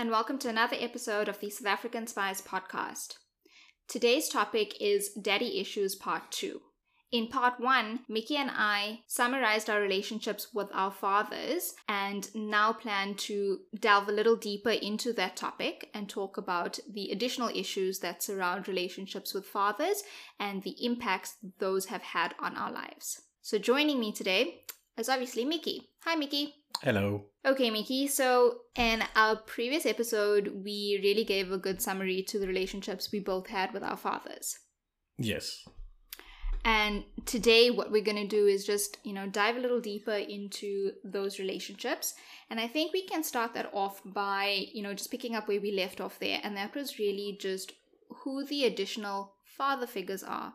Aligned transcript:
and 0.00 0.10
welcome 0.10 0.38
to 0.38 0.48
another 0.48 0.78
episode 0.80 1.28
of 1.28 1.38
the 1.40 1.50
South 1.50 1.66
African 1.66 2.06
Spice 2.06 2.40
podcast. 2.40 3.16
Today's 3.86 4.30
topic 4.30 4.80
is 4.80 5.10
Daddy 5.10 5.60
Issues 5.60 5.94
Part 5.94 6.22
2. 6.30 6.58
In 7.12 7.28
part 7.28 7.60
one, 7.60 8.00
Mickey 8.08 8.36
and 8.36 8.50
I 8.50 9.00
summarized 9.06 9.68
our 9.68 9.78
relationships 9.78 10.54
with 10.54 10.68
our 10.72 10.90
fathers 10.90 11.74
and 11.86 12.34
now 12.34 12.72
plan 12.72 13.14
to 13.16 13.58
delve 13.78 14.08
a 14.08 14.12
little 14.12 14.36
deeper 14.36 14.70
into 14.70 15.12
that 15.12 15.36
topic 15.36 15.90
and 15.92 16.08
talk 16.08 16.38
about 16.38 16.78
the 16.90 17.10
additional 17.10 17.50
issues 17.50 17.98
that 17.98 18.22
surround 18.22 18.68
relationships 18.68 19.34
with 19.34 19.44
fathers 19.44 20.02
and 20.38 20.62
the 20.62 20.82
impacts 20.82 21.34
those 21.58 21.84
have 21.84 22.02
had 22.02 22.34
on 22.40 22.56
our 22.56 22.72
lives. 22.72 23.20
So, 23.42 23.58
joining 23.58 24.00
me 24.00 24.12
today 24.12 24.62
is 24.96 25.10
obviously 25.10 25.44
Mickey. 25.44 25.89
Hi, 26.04 26.16
Mickey. 26.16 26.54
Hello. 26.82 27.26
Okay, 27.44 27.70
Mickey. 27.70 28.06
So, 28.06 28.60
in 28.74 29.04
our 29.14 29.36
previous 29.36 29.84
episode, 29.84 30.50
we 30.64 30.98
really 31.02 31.24
gave 31.24 31.52
a 31.52 31.58
good 31.58 31.82
summary 31.82 32.22
to 32.28 32.38
the 32.38 32.46
relationships 32.46 33.12
we 33.12 33.20
both 33.20 33.48
had 33.48 33.74
with 33.74 33.82
our 33.82 33.98
fathers. 33.98 34.58
Yes. 35.18 35.62
And 36.64 37.04
today, 37.26 37.70
what 37.70 37.90
we're 37.90 38.02
going 38.02 38.16
to 38.16 38.26
do 38.26 38.46
is 38.46 38.64
just, 38.64 38.96
you 39.04 39.12
know, 39.12 39.26
dive 39.26 39.56
a 39.56 39.60
little 39.60 39.80
deeper 39.80 40.12
into 40.12 40.92
those 41.04 41.38
relationships. 41.38 42.14
And 42.48 42.58
I 42.58 42.66
think 42.66 42.92
we 42.92 43.02
can 43.02 43.22
start 43.22 43.52
that 43.54 43.70
off 43.74 44.00
by, 44.04 44.66
you 44.72 44.82
know, 44.82 44.94
just 44.94 45.10
picking 45.10 45.34
up 45.34 45.48
where 45.48 45.60
we 45.60 45.72
left 45.72 46.00
off 46.00 46.18
there. 46.18 46.40
And 46.42 46.56
that 46.56 46.74
was 46.74 46.98
really 46.98 47.36
just 47.38 47.72
who 48.24 48.44
the 48.46 48.64
additional 48.64 49.34
father 49.44 49.86
figures 49.86 50.22
are 50.22 50.54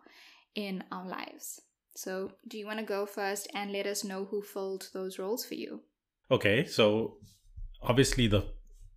in 0.55 0.83
our 0.91 1.07
lives. 1.07 1.61
So, 1.95 2.31
do 2.47 2.57
you 2.57 2.65
want 2.65 2.79
to 2.79 2.85
go 2.85 3.05
first 3.05 3.47
and 3.53 3.71
let 3.71 3.87
us 3.87 4.03
know 4.03 4.25
who 4.25 4.41
filled 4.41 4.89
those 4.93 5.17
roles 5.17 5.45
for 5.45 5.55
you? 5.55 5.81
Okay. 6.29 6.65
So, 6.65 7.17
obviously, 7.81 8.27
the 8.27 8.45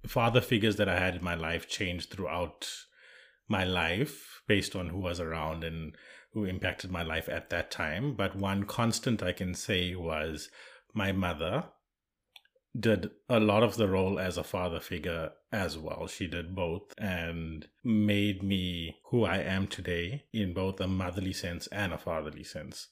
father 0.07 0.41
figures 0.41 0.77
that 0.77 0.89
I 0.89 0.99
had 0.99 1.17
in 1.17 1.25
my 1.25 1.35
life 1.35 1.69
changed 1.69 2.11
throughout 2.11 2.71
my 3.49 3.65
life 3.65 4.43
based 4.47 4.75
on 4.75 4.89
who 4.89 4.99
was 4.99 5.21
around 5.21 5.65
and 5.65 5.95
who 6.33 6.45
impacted 6.45 6.91
my 6.91 7.03
life 7.03 7.29
at 7.29 7.51
that 7.51 7.71
time. 7.71 8.15
But 8.15 8.37
one 8.37 8.65
constant 8.65 9.23
I 9.23 9.33
can 9.33 9.55
say 9.55 9.95
was 9.95 10.51
my 10.93 11.13
mother 11.13 11.65
did 12.79 13.11
a 13.29 13.41
lot 13.41 13.63
of 13.63 13.77
the 13.77 13.89
role 13.89 14.19
as 14.19 14.37
a 14.37 14.45
father 14.45 14.81
figure 14.81 15.31
as 15.53 15.79
well. 15.79 16.07
She 16.07 16.27
did 16.27 16.55
both 16.55 16.95
and 16.99 17.67
made 17.83 18.43
me 18.43 18.97
who 19.11 19.25
I 19.25 19.39
am 19.39 19.67
today 19.67 20.25
in 20.33 20.55
both 20.55 20.81
a 20.81 20.87
motherly 20.87 21.33
sense 21.33 21.67
and 21.69 21.93
a 21.93 21.99
fatherly 21.99 22.45
sense. 22.45 22.89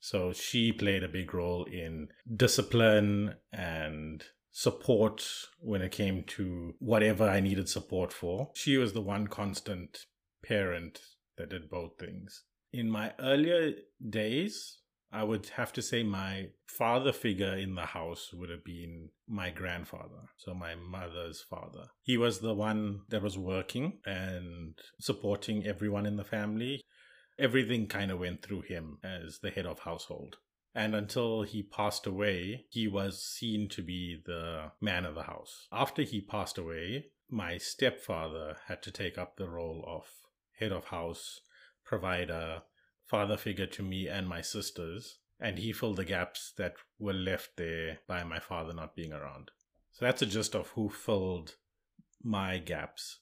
So 0.00 0.32
she 0.32 0.72
played 0.72 1.02
a 1.02 1.08
big 1.08 1.32
role 1.32 1.64
in 1.64 2.08
discipline 2.34 3.36
and 3.52 4.24
support 4.50 5.26
when 5.58 5.82
it 5.82 5.92
came 5.92 6.24
to 6.24 6.74
whatever 6.78 7.28
I 7.28 7.40
needed 7.40 7.68
support 7.68 8.12
for. 8.12 8.50
She 8.54 8.76
was 8.76 8.92
the 8.92 9.02
one 9.02 9.26
constant 9.26 10.06
parent 10.44 11.00
that 11.36 11.50
did 11.50 11.68
both 11.68 11.98
things. 11.98 12.44
In 12.72 12.90
my 12.90 13.12
earlier 13.18 13.72
days, 14.08 14.78
I 15.12 15.22
would 15.24 15.46
have 15.56 15.72
to 15.74 15.82
say 15.82 16.02
my 16.02 16.48
father 16.66 17.12
figure 17.12 17.54
in 17.56 17.74
the 17.74 17.86
house 17.86 18.32
would 18.32 18.50
have 18.50 18.64
been 18.64 19.10
my 19.28 19.50
grandfather, 19.50 20.28
so 20.36 20.52
my 20.52 20.74
mother's 20.74 21.40
father. 21.40 21.88
He 22.02 22.18
was 22.18 22.40
the 22.40 22.54
one 22.54 23.02
that 23.08 23.22
was 23.22 23.38
working 23.38 24.00
and 24.04 24.74
supporting 25.00 25.66
everyone 25.66 26.06
in 26.06 26.16
the 26.16 26.24
family. 26.24 26.82
Everything 27.38 27.86
kind 27.86 28.10
of 28.10 28.18
went 28.18 28.42
through 28.42 28.62
him 28.62 28.98
as 29.04 29.38
the 29.38 29.50
head 29.50 29.66
of 29.66 29.80
household. 29.80 30.38
And 30.74 30.94
until 30.94 31.42
he 31.42 31.62
passed 31.62 32.06
away, 32.06 32.66
he 32.68 32.86
was 32.86 33.22
seen 33.22 33.68
to 33.70 33.82
be 33.82 34.20
the 34.26 34.72
man 34.80 35.06
of 35.06 35.14
the 35.14 35.22
house. 35.22 35.66
After 35.72 36.02
he 36.02 36.20
passed 36.20 36.58
away, 36.58 37.06
my 37.30 37.56
stepfather 37.56 38.58
had 38.66 38.82
to 38.82 38.90
take 38.90 39.16
up 39.16 39.36
the 39.36 39.48
role 39.48 39.82
of 39.86 40.04
head 40.58 40.72
of 40.72 40.86
house, 40.86 41.40
provider, 41.84 42.62
father 43.06 43.36
figure 43.36 43.66
to 43.66 43.82
me 43.82 44.08
and 44.08 44.28
my 44.28 44.40
sisters, 44.40 45.18
and 45.40 45.58
he 45.58 45.72
filled 45.72 45.96
the 45.96 46.04
gaps 46.04 46.52
that 46.58 46.74
were 46.98 47.12
left 47.12 47.56
there 47.56 47.98
by 48.06 48.24
my 48.24 48.38
father 48.38 48.72
not 48.72 48.96
being 48.96 49.12
around. 49.12 49.50
So 49.92 50.04
that's 50.04 50.22
a 50.22 50.26
gist 50.26 50.54
of 50.54 50.68
who 50.70 50.88
filled 50.88 51.56
my 52.22 52.58
gaps 52.58 53.20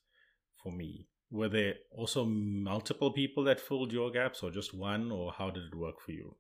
for 0.62 0.72
me. 0.72 1.08
Were 1.30 1.48
there 1.48 1.74
also 1.90 2.24
multiple 2.24 3.12
people 3.12 3.44
that 3.44 3.60
filled 3.60 3.92
your 3.92 4.10
gaps, 4.10 4.42
or 4.42 4.50
just 4.50 4.72
one, 4.72 5.10
or 5.10 5.32
how 5.32 5.50
did 5.50 5.64
it 5.64 5.76
work 5.76 6.00
for 6.00 6.12
you? 6.12 6.36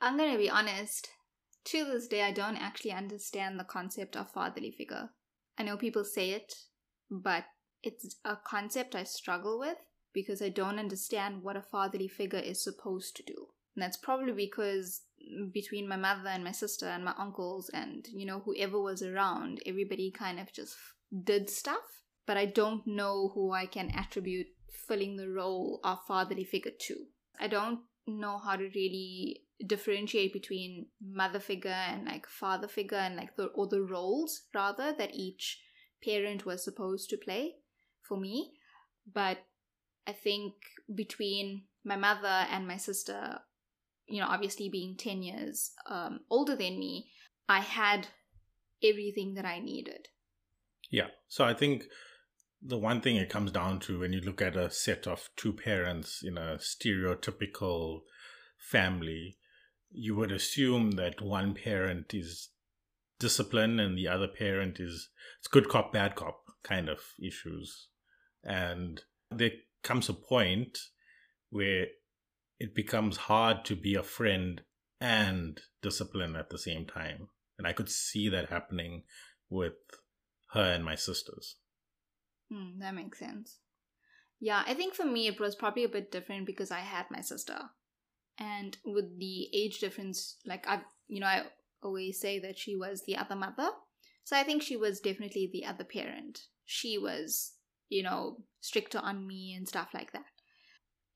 I'm 0.00 0.16
going 0.16 0.32
to 0.32 0.38
be 0.38 0.50
honest. 0.50 1.08
To 1.66 1.84
this 1.84 2.08
day, 2.08 2.22
I 2.22 2.32
don't 2.32 2.56
actually 2.56 2.92
understand 2.92 3.58
the 3.58 3.64
concept 3.64 4.16
of 4.16 4.32
fatherly 4.32 4.72
figure. 4.72 5.10
I 5.58 5.62
know 5.62 5.76
people 5.76 6.04
say 6.04 6.30
it, 6.30 6.54
but 7.10 7.44
it's 7.82 8.16
a 8.24 8.36
concept 8.36 8.94
I 8.94 9.04
struggle 9.04 9.58
with 9.58 9.76
because 10.12 10.42
I 10.42 10.48
don't 10.48 10.78
understand 10.78 11.42
what 11.42 11.56
a 11.56 11.62
fatherly 11.62 12.08
figure 12.08 12.38
is 12.38 12.62
supposed 12.62 13.16
to 13.16 13.22
do. 13.22 13.48
And 13.74 13.82
that's 13.82 13.96
probably 13.96 14.32
because 14.32 15.02
between 15.52 15.88
my 15.88 15.96
mother 15.96 16.28
and 16.28 16.44
my 16.44 16.52
sister 16.52 16.86
and 16.86 17.04
my 17.04 17.14
uncles 17.18 17.70
and, 17.72 18.06
you 18.12 18.26
know, 18.26 18.40
whoever 18.40 18.80
was 18.80 19.02
around, 19.02 19.60
everybody 19.66 20.10
kind 20.10 20.38
of 20.38 20.52
just 20.52 20.76
did 21.24 21.48
stuff. 21.48 22.02
But 22.26 22.36
I 22.36 22.46
don't 22.46 22.86
know 22.86 23.32
who 23.34 23.52
I 23.52 23.66
can 23.66 23.90
attribute 23.90 24.48
filling 24.86 25.16
the 25.16 25.28
role 25.28 25.80
of 25.84 25.98
fatherly 26.06 26.44
figure 26.44 26.72
to. 26.78 26.96
I 27.40 27.48
don't 27.48 27.80
know 28.06 28.38
how 28.38 28.56
to 28.56 28.68
really 28.74 29.42
differentiate 29.66 30.32
between 30.32 30.86
mother 31.00 31.40
figure 31.40 31.70
and 31.70 32.04
like 32.04 32.26
father 32.26 32.68
figure 32.68 32.98
and 32.98 33.16
like 33.16 33.36
the 33.36 33.44
or 33.46 33.68
the 33.68 33.82
roles 33.82 34.42
rather 34.52 34.92
that 34.98 35.14
each 35.14 35.60
parent 36.04 36.44
was 36.44 36.64
supposed 36.64 37.08
to 37.10 37.16
play 37.16 37.54
for 38.02 38.16
me. 38.16 38.52
But 39.12 39.38
I 40.06 40.12
think 40.12 40.54
between 40.94 41.64
my 41.84 41.96
mother 41.96 42.46
and 42.50 42.66
my 42.66 42.76
sister, 42.76 43.40
you 44.06 44.20
know, 44.20 44.26
obviously 44.28 44.68
being 44.68 44.96
10 44.96 45.22
years 45.22 45.72
um, 45.88 46.20
older 46.30 46.56
than 46.56 46.78
me, 46.78 47.10
I 47.48 47.60
had 47.60 48.08
everything 48.82 49.34
that 49.34 49.44
I 49.44 49.60
needed. 49.60 50.08
Yeah. 50.90 51.08
So 51.28 51.44
I 51.44 51.54
think 51.54 51.84
the 52.60 52.78
one 52.78 53.00
thing 53.00 53.16
it 53.16 53.30
comes 53.30 53.50
down 53.50 53.80
to 53.80 54.00
when 54.00 54.12
you 54.12 54.20
look 54.20 54.42
at 54.42 54.56
a 54.56 54.70
set 54.70 55.06
of 55.06 55.30
two 55.36 55.52
parents 55.52 56.22
in 56.22 56.38
a 56.38 56.58
stereotypical 56.58 58.00
family, 58.58 59.38
you 59.90 60.14
would 60.14 60.30
assume 60.30 60.92
that 60.92 61.20
one 61.20 61.54
parent 61.54 62.14
is 62.14 62.50
discipline 63.18 63.78
and 63.78 63.96
the 63.96 64.08
other 64.08 64.26
parent 64.26 64.80
is 64.80 65.10
it's 65.38 65.46
good 65.46 65.68
cop 65.68 65.92
bad 65.92 66.16
cop 66.16 66.40
kind 66.64 66.88
of 66.88 66.98
issues 67.22 67.86
and 68.42 69.02
there 69.30 69.52
comes 69.82 70.08
a 70.08 70.14
point 70.14 70.78
where 71.50 71.86
it 72.58 72.74
becomes 72.74 73.16
hard 73.16 73.64
to 73.66 73.76
be 73.76 73.94
a 73.94 74.02
friend 74.02 74.62
and 75.00 75.60
discipline 75.82 76.36
at 76.36 76.50
the 76.50 76.58
same 76.58 76.86
time. 76.86 77.28
And 77.58 77.66
I 77.66 77.72
could 77.72 77.88
see 77.88 78.28
that 78.28 78.50
happening 78.50 79.02
with 79.50 79.74
her 80.52 80.72
and 80.72 80.84
my 80.84 80.94
sisters. 80.94 81.56
Hmm, 82.50 82.78
that 82.78 82.94
makes 82.94 83.18
sense. 83.18 83.58
Yeah, 84.40 84.62
I 84.66 84.74
think 84.74 84.94
for 84.94 85.04
me 85.04 85.26
it 85.26 85.40
was 85.40 85.54
probably 85.54 85.84
a 85.84 85.88
bit 85.88 86.10
different 86.10 86.46
because 86.46 86.70
I 86.70 86.80
had 86.80 87.06
my 87.10 87.20
sister. 87.20 87.58
And 88.38 88.76
with 88.84 89.18
the 89.18 89.48
age 89.54 89.78
difference, 89.78 90.36
like 90.46 90.66
I, 90.66 90.82
you 91.08 91.20
know, 91.20 91.26
I 91.26 91.44
always 91.82 92.20
say 92.20 92.38
that 92.40 92.58
she 92.58 92.76
was 92.76 93.02
the 93.04 93.16
other 93.16 93.36
mother. 93.36 93.70
So 94.24 94.36
I 94.36 94.42
think 94.42 94.62
she 94.62 94.76
was 94.76 95.00
definitely 95.00 95.50
the 95.52 95.66
other 95.66 95.84
parent. 95.84 96.40
She 96.64 96.96
was 96.98 97.52
you 97.92 98.02
know, 98.02 98.38
stricter 98.60 98.98
on 98.98 99.26
me 99.26 99.54
and 99.54 99.68
stuff 99.68 99.88
like 99.92 100.12
that. 100.12 100.24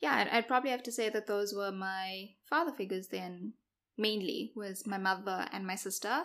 Yeah, 0.00 0.14
I'd, 0.14 0.28
I'd 0.28 0.48
probably 0.48 0.70
have 0.70 0.82
to 0.84 0.92
say 0.92 1.08
that 1.08 1.26
those 1.26 1.54
were 1.54 1.72
my 1.72 2.30
father 2.48 2.72
figures 2.72 3.08
then, 3.08 3.54
mainly, 3.96 4.52
was 4.54 4.86
my 4.86 4.98
mother 4.98 5.48
and 5.52 5.66
my 5.66 5.74
sister. 5.74 6.24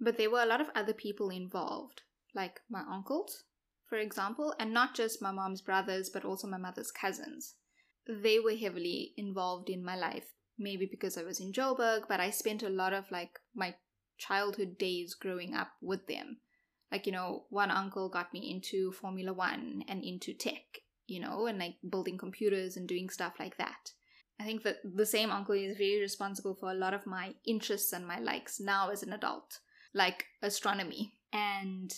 But 0.00 0.16
there 0.16 0.30
were 0.30 0.42
a 0.42 0.46
lot 0.46 0.62
of 0.62 0.70
other 0.74 0.94
people 0.94 1.28
involved, 1.28 2.02
like 2.34 2.60
my 2.70 2.82
uncles, 2.90 3.44
for 3.88 3.98
example, 3.98 4.54
and 4.58 4.72
not 4.72 4.94
just 4.94 5.22
my 5.22 5.30
mom's 5.30 5.60
brothers, 5.60 6.08
but 6.08 6.24
also 6.24 6.48
my 6.48 6.58
mother's 6.58 6.90
cousins. 6.90 7.54
They 8.08 8.38
were 8.38 8.56
heavily 8.56 9.12
involved 9.16 9.68
in 9.68 9.84
my 9.84 9.96
life, 9.96 10.32
maybe 10.58 10.88
because 10.90 11.18
I 11.18 11.22
was 11.22 11.40
in 11.40 11.52
Joburg, 11.52 12.04
but 12.08 12.20
I 12.20 12.30
spent 12.30 12.62
a 12.62 12.70
lot 12.70 12.94
of 12.94 13.10
like 13.10 13.40
my 13.54 13.74
childhood 14.16 14.78
days 14.78 15.14
growing 15.14 15.54
up 15.54 15.72
with 15.82 16.06
them 16.06 16.38
like 16.90 17.06
you 17.06 17.12
know 17.12 17.44
one 17.50 17.70
uncle 17.70 18.08
got 18.08 18.32
me 18.32 18.50
into 18.50 18.92
formula 18.92 19.32
one 19.32 19.84
and 19.88 20.04
into 20.04 20.32
tech 20.32 20.80
you 21.06 21.20
know 21.20 21.46
and 21.46 21.58
like 21.58 21.76
building 21.88 22.18
computers 22.18 22.76
and 22.76 22.88
doing 22.88 23.08
stuff 23.08 23.34
like 23.38 23.56
that. 23.58 23.92
I 24.38 24.44
think 24.44 24.64
that 24.64 24.78
the 24.84 25.06
same 25.06 25.30
uncle 25.30 25.54
is 25.54 25.78
very 25.78 25.98
responsible 25.98 26.54
for 26.54 26.70
a 26.70 26.74
lot 26.74 26.92
of 26.92 27.06
my 27.06 27.34
interests 27.46 27.94
and 27.94 28.06
my 28.06 28.18
likes 28.18 28.60
now 28.60 28.90
as 28.90 29.02
an 29.02 29.12
adult 29.12 29.60
like 29.94 30.26
astronomy 30.42 31.14
and 31.32 31.92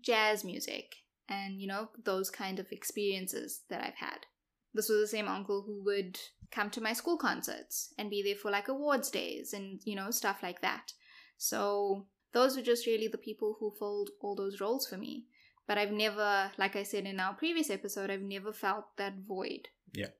jazz 0.00 0.44
music 0.44 0.94
and 1.28 1.60
you 1.60 1.66
know 1.66 1.88
those 2.04 2.30
kind 2.30 2.58
of 2.58 2.70
experiences 2.70 3.62
that 3.68 3.82
i've 3.82 3.96
had. 3.96 4.26
This 4.72 4.88
was 4.88 5.00
the 5.00 5.16
same 5.16 5.28
uncle 5.28 5.62
who 5.62 5.84
would 5.84 6.18
come 6.50 6.70
to 6.70 6.80
my 6.80 6.92
school 6.92 7.16
concerts 7.16 7.94
and 7.96 8.10
be 8.10 8.22
there 8.22 8.34
for 8.34 8.50
like 8.50 8.68
awards 8.68 9.10
days 9.10 9.52
and 9.52 9.80
you 9.84 9.96
know 9.96 10.10
stuff 10.10 10.42
like 10.42 10.60
that. 10.62 10.92
So 11.36 12.06
those 12.34 12.56
were 12.56 12.62
just 12.62 12.86
really 12.86 13.08
the 13.08 13.18
people 13.18 13.56
who 13.58 13.72
filled 13.78 14.10
all 14.20 14.34
those 14.36 14.60
roles 14.60 14.86
for 14.86 14.98
me. 14.98 15.24
But 15.66 15.78
I've 15.78 15.92
never, 15.92 16.50
like 16.58 16.76
I 16.76 16.82
said 16.82 17.06
in 17.06 17.18
our 17.20 17.34
previous 17.34 17.70
episode, 17.70 18.10
I've 18.10 18.20
never 18.20 18.52
felt 18.52 18.84
that 18.98 19.14
void. 19.26 19.68
Yeah. 19.92 20.10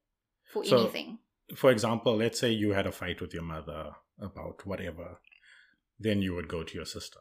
For 0.52 0.64
So- 0.64 0.78
anything. 0.80 1.18
For 1.54 1.70
example, 1.70 2.16
let's 2.16 2.40
say 2.40 2.50
you 2.52 2.70
had 2.70 2.86
a 2.86 2.92
fight 2.92 3.20
with 3.20 3.34
your 3.34 3.42
mother 3.42 3.92
about 4.18 4.64
whatever, 4.64 5.20
then 5.98 6.22
you 6.22 6.34
would 6.34 6.48
go 6.48 6.62
to 6.62 6.74
your 6.74 6.86
sister. 6.86 7.20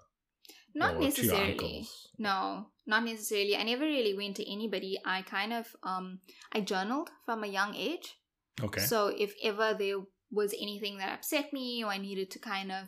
Not 0.74 0.96
or 0.96 1.00
to 1.00 1.02
your 1.02 1.10
necessarily. 1.12 1.88
No, 2.18 2.68
not 2.86 3.04
necessarily. 3.04 3.58
I 3.58 3.64
never 3.64 3.84
really 3.84 4.14
went 4.16 4.38
to 4.38 4.50
anybody. 4.52 4.98
I 5.06 5.22
kind 5.24 5.54
of 5.54 5.76
um 5.84 6.20
I 6.52 6.62
journaled 6.62 7.10
from 7.26 7.44
a 7.44 7.48
young 7.48 7.76
age. 7.76 8.16
Okay. 8.62 8.82
So 8.82 9.08
if 9.08 9.36
ever 9.44 9.76
there 9.78 9.98
was 10.32 10.54
anything 10.54 10.98
that 10.98 11.14
upset 11.14 11.52
me 11.54 11.84
or 11.84 11.92
I 11.92 11.98
needed 11.98 12.32
to 12.32 12.40
kind 12.40 12.72
of 12.72 12.88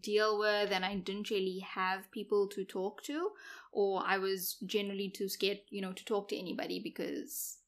deal 0.00 0.38
with 0.38 0.70
and 0.70 0.84
I 0.84 0.96
didn't 0.96 1.30
really 1.30 1.64
have 1.74 2.10
people 2.10 2.48
to 2.48 2.64
talk 2.64 3.02
to 3.04 3.30
or 3.72 4.02
I 4.06 4.18
was 4.18 4.56
generally 4.66 5.10
too 5.10 5.28
scared, 5.28 5.58
you 5.70 5.82
know, 5.82 5.92
to 5.92 6.04
talk 6.04 6.28
to 6.28 6.38
anybody 6.38 6.80
because 6.82 7.58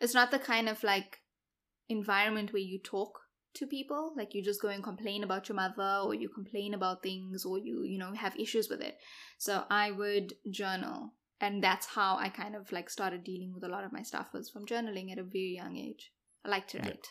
it's 0.00 0.14
not 0.14 0.30
the 0.30 0.38
kind 0.38 0.68
of 0.68 0.82
like 0.84 1.20
environment 1.88 2.52
where 2.52 2.62
you 2.62 2.78
talk 2.78 3.20
to 3.54 3.66
people 3.66 4.12
like 4.16 4.34
you 4.34 4.42
just 4.42 4.60
go 4.60 4.68
and 4.68 4.84
complain 4.84 5.24
about 5.24 5.48
your 5.48 5.56
mother 5.56 6.02
or 6.04 6.14
you 6.14 6.28
complain 6.28 6.74
about 6.74 7.02
things 7.02 7.44
or 7.44 7.58
you 7.58 7.84
you 7.84 7.96
know 7.98 8.12
have 8.12 8.36
issues 8.36 8.68
with 8.68 8.82
it. 8.82 8.98
So 9.38 9.64
i 9.70 9.90
would 9.90 10.34
journal 10.50 11.14
and 11.40 11.62
that's 11.62 11.86
how 11.86 12.16
i 12.16 12.28
kind 12.28 12.54
of 12.54 12.70
like 12.70 12.90
started 12.90 13.24
dealing 13.24 13.54
with 13.54 13.64
a 13.64 13.68
lot 13.68 13.84
of 13.84 13.92
my 13.92 14.02
stuff 14.02 14.28
was 14.34 14.50
from 14.50 14.66
journaling 14.66 15.10
at 15.10 15.18
a 15.18 15.22
very 15.22 15.54
young 15.56 15.76
age. 15.76 16.12
I 16.44 16.50
like 16.50 16.68
to 16.68 16.78
Yeah. 16.78 16.84
write. 16.84 17.06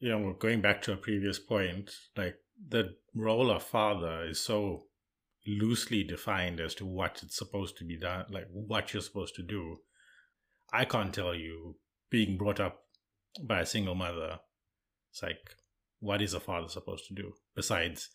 You 0.00 0.10
know, 0.10 0.32
going 0.34 0.60
back 0.60 0.82
to 0.82 0.92
a 0.92 0.96
previous 0.96 1.38
point, 1.38 1.90
like 2.16 2.36
the 2.68 2.96
role 3.18 3.50
of 3.50 3.62
father 3.62 4.24
is 4.24 4.40
so 4.40 4.84
loosely 5.46 6.04
defined 6.04 6.60
as 6.60 6.74
to 6.76 6.86
what 6.86 7.20
it's 7.22 7.36
supposed 7.36 7.76
to 7.78 7.84
be 7.84 7.98
done, 7.98 8.26
like 8.30 8.46
what 8.52 8.92
you're 8.92 9.02
supposed 9.02 9.34
to 9.36 9.42
do. 9.42 9.78
I 10.72 10.84
can't 10.84 11.14
tell 11.14 11.34
you, 11.34 11.76
being 12.10 12.36
brought 12.36 12.60
up 12.60 12.80
by 13.42 13.60
a 13.60 13.66
single 13.66 13.94
mother, 13.94 14.38
it's 15.10 15.22
like, 15.22 15.56
what 16.00 16.22
is 16.22 16.34
a 16.34 16.40
father 16.40 16.68
supposed 16.68 17.06
to 17.08 17.14
do 17.14 17.32
besides 17.56 18.10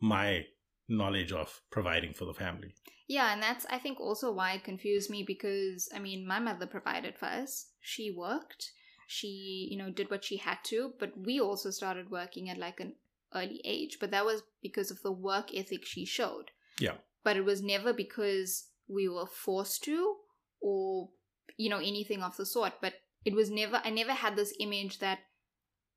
my 0.00 0.44
knowledge 0.88 1.32
of 1.32 1.60
providing 1.70 2.12
for 2.12 2.24
the 2.24 2.34
family? 2.34 2.74
Yeah, 3.08 3.32
and 3.32 3.42
that's 3.42 3.66
I 3.68 3.78
think 3.78 3.98
also 3.98 4.30
why 4.30 4.52
it 4.52 4.64
confused 4.64 5.10
me 5.10 5.24
because 5.26 5.88
I 5.94 5.98
mean 5.98 6.26
my 6.26 6.38
mother 6.38 6.66
provided 6.66 7.18
for 7.18 7.26
us. 7.26 7.66
She 7.80 8.14
worked. 8.16 8.70
She, 9.08 9.66
you 9.68 9.76
know, 9.76 9.90
did 9.90 10.08
what 10.08 10.24
she 10.24 10.36
had 10.36 10.58
to, 10.66 10.92
but 11.00 11.10
we 11.18 11.40
also 11.40 11.70
started 11.70 12.12
working 12.12 12.48
at 12.48 12.58
like 12.58 12.78
an 12.78 12.94
early 13.34 13.60
age, 13.64 13.98
but 14.00 14.10
that 14.10 14.24
was 14.24 14.42
because 14.62 14.90
of 14.90 15.02
the 15.02 15.12
work 15.12 15.54
ethic 15.54 15.84
she 15.84 16.04
showed. 16.04 16.50
Yeah. 16.78 16.96
But 17.24 17.36
it 17.36 17.44
was 17.44 17.62
never 17.62 17.92
because 17.92 18.68
we 18.88 19.08
were 19.08 19.26
forced 19.26 19.84
to 19.84 20.16
or 20.60 21.10
you 21.56 21.68
know 21.70 21.78
anything 21.78 22.22
of 22.22 22.36
the 22.36 22.46
sort, 22.46 22.74
but 22.80 22.94
it 23.24 23.34
was 23.34 23.50
never 23.50 23.80
I 23.84 23.90
never 23.90 24.12
had 24.12 24.36
this 24.36 24.54
image 24.60 24.98
that 25.00 25.18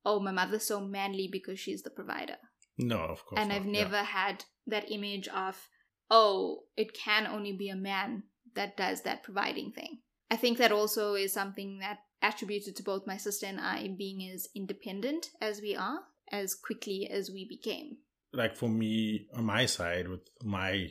oh 0.04 0.20
my 0.20 0.32
mother's 0.32 0.64
so 0.64 0.80
manly 0.80 1.28
because 1.30 1.58
she's 1.58 1.82
the 1.82 1.90
provider 1.90 2.36
No, 2.78 2.98
of 2.98 3.24
course. 3.24 3.40
and 3.40 3.48
not. 3.48 3.56
I've 3.56 3.66
Yeah. 3.66 3.82
never 3.84 4.02
had 4.02 4.44
that 4.66 4.90
image 4.90 5.28
of, 5.28 5.68
oh, 6.10 6.64
it 6.76 6.92
can 6.94 7.26
only 7.26 7.52
be 7.56 7.68
a 7.70 7.76
man 7.76 8.24
that 8.54 8.76
does 8.76 9.02
that 9.02 9.22
providing 9.22 9.72
thing. 9.72 9.98
I 10.30 10.36
think 10.36 10.58
that 10.58 10.72
also 10.72 11.14
is 11.14 11.32
something 11.32 11.78
that 11.80 11.98
attributed 12.22 12.76
to 12.76 12.82
both 12.82 13.06
my 13.06 13.16
sister 13.16 13.46
and 13.46 13.60
I 13.60 13.88
being 13.96 14.30
as 14.32 14.48
independent 14.54 15.30
as 15.40 15.60
we 15.60 15.74
are, 15.76 16.00
as 16.30 16.54
quickly 16.54 17.08
as 17.10 17.30
we 17.30 17.46
became. 17.48 17.98
like 18.32 18.56
for 18.56 18.68
me 18.68 19.26
on 19.34 19.44
my 19.44 19.64
side 19.66 20.08
with 20.08 20.24
my 20.42 20.88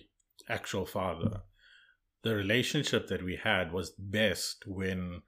actual 0.49 0.85
father 0.85 1.41
the 2.23 2.33
relationship 2.35 3.07
that 3.07 3.23
we 3.23 3.35
had 3.35 3.73
was 3.73 3.89
best 3.99 4.63
when 4.65 5.21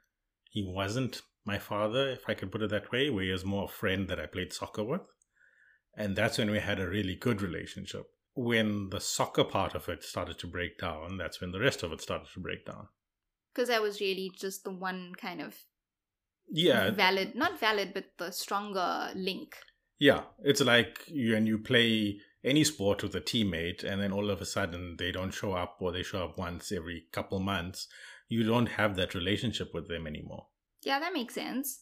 he 0.50 0.64
wasn't 0.66 1.22
my 1.46 1.58
father 1.60 2.10
if 2.10 2.24
i 2.30 2.34
could 2.34 2.52
put 2.52 2.62
it 2.62 2.70
that 2.70 2.92
way 2.92 3.10
where 3.10 3.26
he 3.26 3.32
was 3.32 3.44
more 3.44 3.66
a 3.66 3.78
friend 3.82 4.08
that 4.08 4.20
i 4.20 4.26
played 4.26 4.54
soccer 4.54 4.84
with 4.84 5.02
and 5.98 6.16
that's 6.16 6.38
when 6.38 6.52
we 6.52 6.60
had 6.60 6.80
a 6.80 6.88
really 6.88 7.16
good 7.16 7.42
relationship 7.42 8.06
when 8.34 8.90
the 8.90 9.00
soccer 9.00 9.44
part 9.44 9.76
of 9.76 9.88
it 9.90 10.04
started 10.04 10.38
to 10.40 10.48
break 10.48 10.78
down 10.78 11.18
that's 11.18 11.42
when 11.42 11.52
the 11.52 11.60
rest 11.60 11.84
of 11.84 11.92
it 11.92 12.02
started 12.02 12.28
to 12.34 12.40
break 12.40 12.66
down 12.66 12.88
Because 13.54 13.70
that 13.70 13.82
was 13.82 14.00
really 14.02 14.32
just 14.36 14.64
the 14.64 14.72
one 14.72 15.14
kind 15.16 15.42
of 15.42 15.56
yeah 16.50 16.92
valid, 16.92 17.34
not 17.36 17.60
valid, 17.60 17.92
but 17.94 18.06
the 18.18 18.32
stronger 18.32 19.10
link. 19.16 19.56
Yeah, 20.00 20.24
it's 20.44 20.62
like 20.62 21.04
you 21.08 21.34
when 21.34 21.48
you 21.48 21.58
play 21.58 22.20
any 22.44 22.64
sport 22.64 23.02
with 23.02 23.16
a 23.16 23.22
teammate, 23.22 23.84
and 23.84 24.02
then 24.02 24.12
all 24.12 24.30
of 24.30 24.42
a 24.42 24.46
sudden 24.46 24.96
they 24.98 25.12
don't 25.12 25.32
show 25.32 25.54
up, 25.54 25.78
or 25.80 25.92
they 25.92 26.04
show 26.04 26.24
up 26.24 26.38
once 26.38 26.72
every 26.72 27.06
couple 27.12 27.40
months. 27.40 27.88
You 28.28 28.44
don't 28.44 28.68
have 28.68 28.96
that 28.96 29.16
relationship 29.16 29.74
with 29.74 29.88
them 29.88 30.08
anymore. 30.08 30.48
Yeah, 30.84 31.00
that 31.00 31.14
makes 31.14 31.34
sense. 31.34 31.82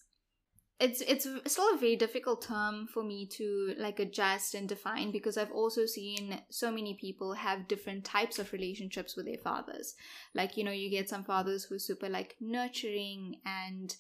It's 0.80 1.02
it's 1.02 1.28
still 1.48 1.74
a 1.74 1.78
very 1.78 1.96
difficult 1.96 2.42
term 2.42 2.88
for 2.88 3.04
me 3.04 3.28
to 3.38 3.76
like 3.78 4.00
adjust 4.00 4.54
and 4.54 4.68
define 4.68 5.12
because 5.12 5.38
I've 5.38 5.52
also 5.52 5.86
seen 5.86 6.42
so 6.50 6.72
many 6.72 6.96
people 7.00 7.34
have 7.34 7.68
different 7.68 8.04
types 8.04 8.40
of 8.40 8.52
relationships 8.52 9.16
with 9.16 9.26
their 9.26 9.38
fathers. 9.38 9.96
Like, 10.34 10.58
you 10.58 10.64
know, 10.64 10.72
you 10.72 10.90
get 10.90 11.10
some 11.10 11.24
fathers 11.24 11.66
who 11.66 11.76
are 11.76 11.80
super 11.80 12.10
like 12.10 12.36
nurturing 12.42 13.36
and 13.46 13.96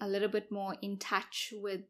a 0.00 0.08
little 0.08 0.28
bit 0.28 0.52
more 0.52 0.76
in 0.82 0.98
touch 0.98 1.54
with 1.56 1.86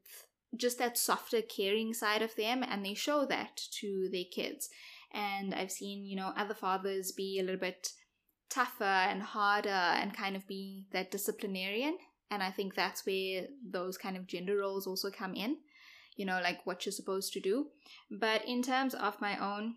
just 0.57 0.79
that 0.79 0.99
softer 0.99 1.43
caring 1.43 1.95
side 1.95 2.23
of 2.23 2.35
them 2.37 2.63
and 2.63 2.85
they 2.85 2.95
show 2.95 3.25
that 3.27 3.57
to 3.81 4.09
their 4.13 4.25
kids. 4.31 4.69
And 5.13 5.55
I've 5.55 5.71
seen, 5.71 6.05
you 6.05 6.17
know, 6.17 6.33
other 6.37 6.55
fathers 6.55 7.13
be 7.13 7.39
a 7.39 7.43
little 7.43 7.61
bit 7.61 7.91
tougher 8.51 8.85
and 8.85 9.23
harder 9.23 9.69
and 9.69 10.17
kind 10.17 10.37
of 10.37 10.47
be 10.47 10.87
that 10.93 11.11
disciplinarian 11.11 11.97
and 12.33 12.43
I 12.43 12.51
think 12.51 12.75
that's 12.75 13.05
where 13.05 13.47
those 13.63 13.99
kind 13.99 14.17
of 14.17 14.27
gender 14.27 14.57
roles 14.57 14.87
also 14.87 15.11
come 15.11 15.35
in, 15.35 15.59
you 16.17 16.25
know, 16.25 16.41
like 16.43 16.65
what 16.65 16.87
you're 16.87 16.93
supposed 16.93 17.35
to 17.35 17.41
do. 17.41 17.67
But 18.11 18.49
in 18.49 18.63
terms 18.63 18.95
of 18.95 19.21
my 19.21 19.37
own, 19.37 19.75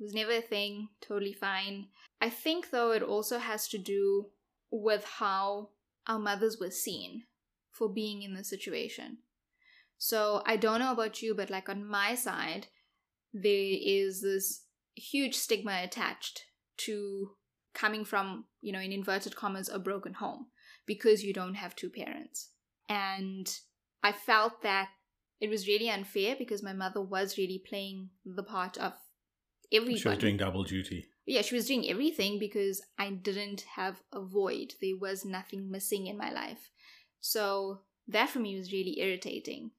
it 0.00 0.02
was 0.02 0.12
never 0.12 0.32
a 0.32 0.40
thing, 0.40 0.88
totally 1.00 1.32
fine. 1.32 1.86
I 2.20 2.30
think 2.30 2.70
though 2.70 2.90
it 2.90 3.02
also 3.04 3.38
has 3.38 3.68
to 3.68 3.78
do 3.78 4.26
with 4.72 5.04
how 5.04 5.68
our 6.08 6.18
mothers 6.18 6.58
were 6.60 6.72
seen 6.72 7.22
for 7.70 7.88
being 7.88 8.22
in 8.22 8.34
the 8.34 8.42
situation. 8.42 9.18
So 9.98 10.42
I 10.46 10.56
don't 10.56 10.78
know 10.78 10.92
about 10.92 11.22
you, 11.22 11.34
but 11.34 11.50
like 11.50 11.68
on 11.68 11.84
my 11.84 12.14
side, 12.14 12.68
there 13.34 13.76
is 13.80 14.22
this 14.22 14.64
huge 14.94 15.34
stigma 15.34 15.80
attached 15.82 16.44
to 16.78 17.32
coming 17.74 18.04
from, 18.04 18.44
you 18.60 18.72
know, 18.72 18.80
in 18.80 18.92
inverted 18.92 19.36
commas, 19.36 19.68
a 19.68 19.78
broken 19.78 20.14
home 20.14 20.46
because 20.86 21.22
you 21.22 21.34
don't 21.34 21.54
have 21.54 21.76
two 21.76 21.90
parents. 21.90 22.50
And 22.88 23.52
I 24.02 24.12
felt 24.12 24.62
that 24.62 24.88
it 25.40 25.50
was 25.50 25.68
really 25.68 25.90
unfair 25.90 26.36
because 26.38 26.62
my 26.62 26.72
mother 26.72 27.02
was 27.02 27.36
really 27.36 27.62
playing 27.68 28.10
the 28.24 28.42
part 28.42 28.78
of 28.78 28.94
everybody. 29.72 29.98
She 29.98 30.08
was 30.08 30.18
doing 30.18 30.36
double 30.36 30.64
duty. 30.64 31.06
yeah, 31.26 31.42
she 31.42 31.54
was 31.54 31.66
doing 31.66 31.88
everything 31.88 32.38
because 32.38 32.82
I 32.98 33.10
didn't 33.10 33.64
have 33.76 34.00
a 34.12 34.20
void. 34.20 34.74
There 34.80 34.96
was 34.98 35.24
nothing 35.24 35.70
missing 35.70 36.06
in 36.06 36.16
my 36.16 36.32
life. 36.32 36.70
So 37.20 37.82
that 38.08 38.30
for 38.30 38.38
me 38.38 38.56
was 38.56 38.72
really 38.72 38.98
irritating 39.00 39.72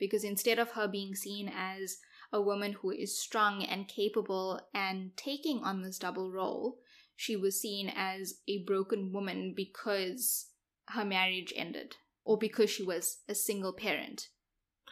because 0.00 0.24
instead 0.24 0.58
of 0.58 0.70
her 0.72 0.88
being 0.88 1.14
seen 1.14 1.52
as 1.54 1.98
a 2.32 2.40
woman 2.40 2.72
who 2.72 2.90
is 2.90 3.16
strong 3.20 3.62
and 3.62 3.86
capable 3.86 4.60
and 4.74 5.10
taking 5.16 5.62
on 5.62 5.82
this 5.82 5.98
double 5.98 6.32
role, 6.32 6.78
she 7.16 7.36
was 7.36 7.60
seen 7.60 7.92
as 7.94 8.34
a 8.48 8.64
broken 8.64 9.12
woman 9.12 9.52
because 9.56 10.46
her 10.88 11.04
marriage 11.04 11.52
ended 11.54 11.96
or 12.24 12.38
because 12.38 12.70
she 12.70 12.82
was 12.82 13.18
a 13.28 13.34
single 13.34 13.72
parent, 13.72 14.28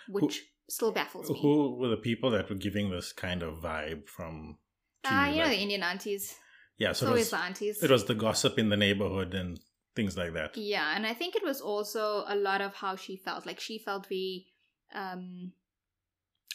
which 0.08 0.42
still 0.68 0.92
baffles 0.92 1.30
me. 1.30 1.38
Who 1.40 1.76
were 1.76 1.88
the 1.88 1.96
people 1.96 2.30
that 2.30 2.50
were 2.50 2.56
giving 2.56 2.90
this 2.90 3.12
kind 3.12 3.42
of 3.42 3.58
vibe 3.62 4.06
from? 4.06 4.58
Ah, 5.04 5.28
you 5.28 5.36
know 5.36 5.42
like- 5.44 5.56
the 5.56 5.62
Indian 5.62 5.82
aunties. 5.82 6.34
yeah, 6.76 6.90
It's 6.90 6.98
so 6.98 7.08
it 7.10 7.14
was, 7.14 7.30
the 7.30 7.38
aunties. 7.40 7.82
it 7.82 7.90
was 7.90 8.04
the 8.04 8.14
gossip 8.14 8.58
in 8.58 8.68
the 8.68 8.76
neighborhood 8.76 9.32
and 9.32 9.58
things 9.96 10.16
like 10.16 10.34
that. 10.34 10.56
Yeah, 10.56 10.94
and 10.94 11.06
I 11.06 11.14
think 11.14 11.34
it 11.34 11.44
was 11.44 11.60
also 11.60 12.24
a 12.26 12.36
lot 12.36 12.60
of 12.60 12.74
how 12.74 12.96
she 12.96 13.16
felt. 13.16 13.46
Like 13.46 13.60
she 13.60 13.78
felt 13.78 14.06
very 14.06 14.46
um 14.94 15.52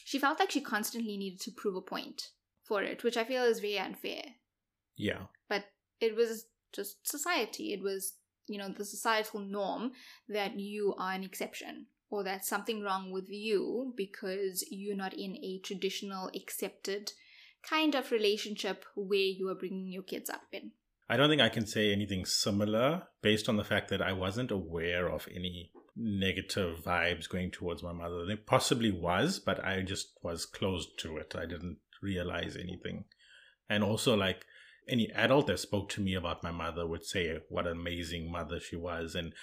she 0.06 0.20
felt 0.20 0.40
like 0.40 0.52
she 0.52 0.62
constantly 0.62 1.18
needed 1.18 1.40
to 1.42 1.52
prove 1.52 1.75
a 1.75 1.82
point 1.82 2.30
for 2.63 2.84
it, 2.84 3.04
which 3.04 3.18
I 3.18 3.24
feel 3.24 3.44
is 3.44 3.60
very 3.60 3.80
unfair. 3.80 4.24
Yeah, 4.96 5.24
But 5.50 5.66
it 6.00 6.16
was 6.16 6.46
just 6.72 7.08
society. 7.10 7.74
It 7.74 7.82
was, 7.82 8.13
you 8.48 8.58
know, 8.58 8.70
the 8.70 8.86
societal 8.86 9.40
norm 9.40 9.94
that 10.30 10.60
you 10.60 10.94
are 11.00 11.13
an 11.13 11.24
exception 11.24 11.88
or 12.10 12.24
that 12.24 12.46
something 12.46 12.84
wrong 12.84 13.12
with 13.12 13.28
you 13.30 13.94
because 13.98 14.63
you're 14.70 14.96
not 14.96 15.13
in 15.13 15.36
a 15.38 15.60
traditional 15.63 16.30
accepted 16.36 17.12
kind 17.68 17.96
of 17.96 18.12
relationship 18.12 18.86
where 18.96 19.18
you 19.18 19.50
are 19.50 19.56
bringing 19.56 19.92
your 19.92 20.04
kids 20.04 20.30
up 20.30 20.44
in. 20.52 20.72
I 21.10 21.18
don't 21.18 21.30
think 21.30 21.42
I 21.42 21.50
can 21.50 21.66
say 21.66 21.92
anything 21.92 22.25
similar 22.25 23.04
based 23.22 23.50
on 23.50 23.58
the 23.58 23.63
fact 23.63 23.90
that 23.90 24.02
I 24.02 24.13
wasn't 24.13 24.52
aware 24.52 25.10
of 25.10 25.28
any 25.34 25.72
negative 25.95 26.79
vibes 26.83 27.29
going 27.29 27.51
towards 27.51 27.83
my 27.83 27.93
mother. 27.93 28.25
There 28.25 28.38
possibly 28.38 28.91
was, 28.91 29.39
but 29.39 29.63
I 29.63 29.81
just 29.81 30.17
was 30.21 30.45
closed 30.45 30.97
to 31.00 31.17
it. 31.17 31.35
I 31.38 31.45
didn't 31.45 31.77
realize 32.01 32.55
anything. 32.55 33.05
And 33.69 33.83
also, 33.83 34.15
like, 34.15 34.45
any 34.88 35.12
adult 35.13 35.47
that 35.47 35.59
spoke 35.59 35.89
to 35.89 36.01
me 36.01 36.13
about 36.13 36.43
my 36.43 36.51
mother 36.51 36.85
would 36.85 37.05
say 37.05 37.38
what 37.50 37.67
an 37.67 37.73
amazing 37.73 38.31
mother 38.31 38.59
she 38.59 38.75
was 38.75 39.15
and 39.15 39.33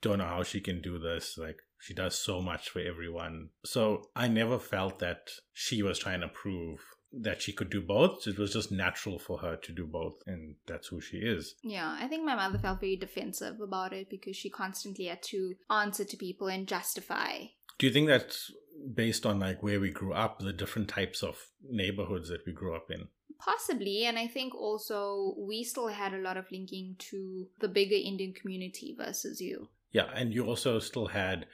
don't 0.00 0.18
know 0.18 0.26
how 0.26 0.42
she 0.42 0.60
can 0.60 0.82
do 0.82 0.98
this. 0.98 1.38
Like 1.38 1.58
she 1.80 1.94
does 1.94 2.18
so 2.18 2.40
much 2.40 2.68
for 2.68 2.80
everyone. 2.80 3.50
So 3.64 4.10
I 4.14 4.28
never 4.28 4.58
felt 4.58 4.98
that 4.98 5.30
she 5.52 5.82
was 5.82 5.98
trying 5.98 6.20
to 6.20 6.28
prove 6.28 6.80
that 7.12 7.42
she 7.42 7.52
could 7.52 7.70
do 7.70 7.80
both. 7.80 8.26
It 8.26 8.38
was 8.38 8.52
just 8.52 8.72
natural 8.72 9.18
for 9.18 9.38
her 9.38 9.56
to 9.56 9.72
do 9.72 9.86
both, 9.86 10.22
and 10.26 10.56
that's 10.66 10.88
who 10.88 11.00
she 11.00 11.18
is. 11.18 11.54
Yeah, 11.62 11.96
I 12.00 12.08
think 12.08 12.24
my 12.24 12.34
mother 12.34 12.58
felt 12.58 12.80
very 12.80 12.96
defensive 12.96 13.60
about 13.60 13.92
it 13.92 14.08
because 14.08 14.36
she 14.36 14.50
constantly 14.50 15.06
had 15.06 15.22
to 15.24 15.54
answer 15.70 16.04
to 16.04 16.16
people 16.16 16.48
and 16.48 16.66
justify. 16.66 17.44
Do 17.78 17.86
you 17.86 17.92
think 17.92 18.08
that's 18.08 18.52
based 18.94 19.26
on 19.26 19.40
like 19.40 19.62
where 19.62 19.80
we 19.80 19.90
grew 19.90 20.12
up, 20.12 20.38
the 20.38 20.52
different 20.52 20.88
types 20.88 21.22
of 21.22 21.36
neighborhoods 21.68 22.28
that 22.28 22.46
we 22.46 22.52
grew 22.52 22.74
up 22.74 22.90
in? 22.90 23.08
Possibly, 23.38 24.04
and 24.04 24.18
I 24.18 24.28
think 24.28 24.54
also 24.54 25.34
we 25.38 25.64
still 25.64 25.88
had 25.88 26.14
a 26.14 26.18
lot 26.18 26.36
of 26.36 26.50
linking 26.50 26.96
to 27.10 27.48
the 27.60 27.68
bigger 27.68 27.96
Indian 27.96 28.32
community 28.32 28.94
versus 28.96 29.40
you. 29.40 29.68
Yeah, 29.90 30.08
and 30.14 30.32
you 30.32 30.46
also 30.46 30.78
still 30.78 31.08
had 31.08 31.46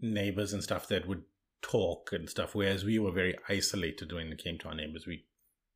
neighbors 0.00 0.52
and 0.52 0.62
stuff 0.62 0.88
that 0.88 1.06
would 1.06 1.22
talk 1.62 2.10
and 2.12 2.28
stuff, 2.28 2.54
whereas 2.54 2.84
we 2.84 2.98
were 2.98 3.12
very 3.12 3.34
isolated 3.48 4.12
when 4.12 4.32
it 4.32 4.42
came 4.42 4.58
to 4.58 4.68
our 4.68 4.74
neighbors. 4.74 5.06
We 5.06 5.24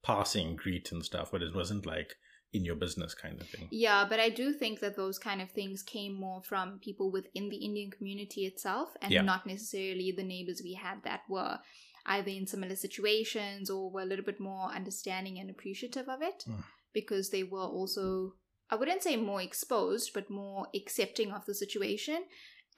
passing 0.02 0.57
greet 0.57 0.93
and 0.93 1.05
stuff, 1.05 1.31
but 1.33 1.43
it 1.43 1.55
wasn't 1.55 1.87
like 1.87 2.14
in 2.52 2.64
your 2.64 2.76
business 2.76 3.12
kind 3.14 3.40
of 3.40 3.49
thing. 3.49 3.69
Yeah, 3.71 4.07
but 4.09 4.21
I 4.21 4.28
do 4.31 4.52
think 4.52 4.81
that 4.81 4.97
those 4.97 5.19
kind 5.19 5.43
of 5.43 5.50
things 5.50 5.83
came 5.83 6.14
more 6.14 6.43
from 6.43 6.78
people 6.78 7.11
within 7.11 7.49
the 7.49 7.57
Indian 7.57 7.90
community 7.90 8.47
itself 8.47 8.90
and 9.02 9.12
Yeah. 9.12 9.23
not 9.23 9.47
necessarily 9.47 10.12
the 10.12 10.23
neighbors 10.23 10.61
we 10.62 10.75
had 10.75 11.02
that 11.05 11.23
were 11.28 11.59
either 12.07 12.31
in 12.31 12.47
similar 12.47 12.76
situations 12.76 13.69
or 13.69 13.90
were 13.90 14.02
a 14.02 14.07
little 14.07 14.25
bit 14.25 14.38
more 14.38 14.71
understanding 14.71 15.38
and 15.40 15.50
appreciative 15.50 16.09
of 16.09 16.23
it 16.23 16.45
Mm. 16.47 16.62
because 16.93 17.31
they 17.31 17.43
were 17.43 17.69
also, 17.78 18.35
I 18.71 18.76
wouldn't 18.76 19.02
say 19.02 19.16
more 19.16 19.43
exposed, 19.43 20.12
but 20.14 20.31
more 20.31 20.69
accepting 20.75 21.33
of 21.33 21.45
the 21.47 21.55
situation 21.55 22.26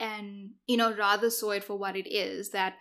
and, 0.01 0.53
you 0.67 0.77
know, 0.79 0.95
rather 0.95 1.29
saw 1.29 1.51
it 1.51 1.65
for 1.65 1.77
what 1.79 1.95
it 1.97 2.09
is 2.11 2.51
that 2.51 2.79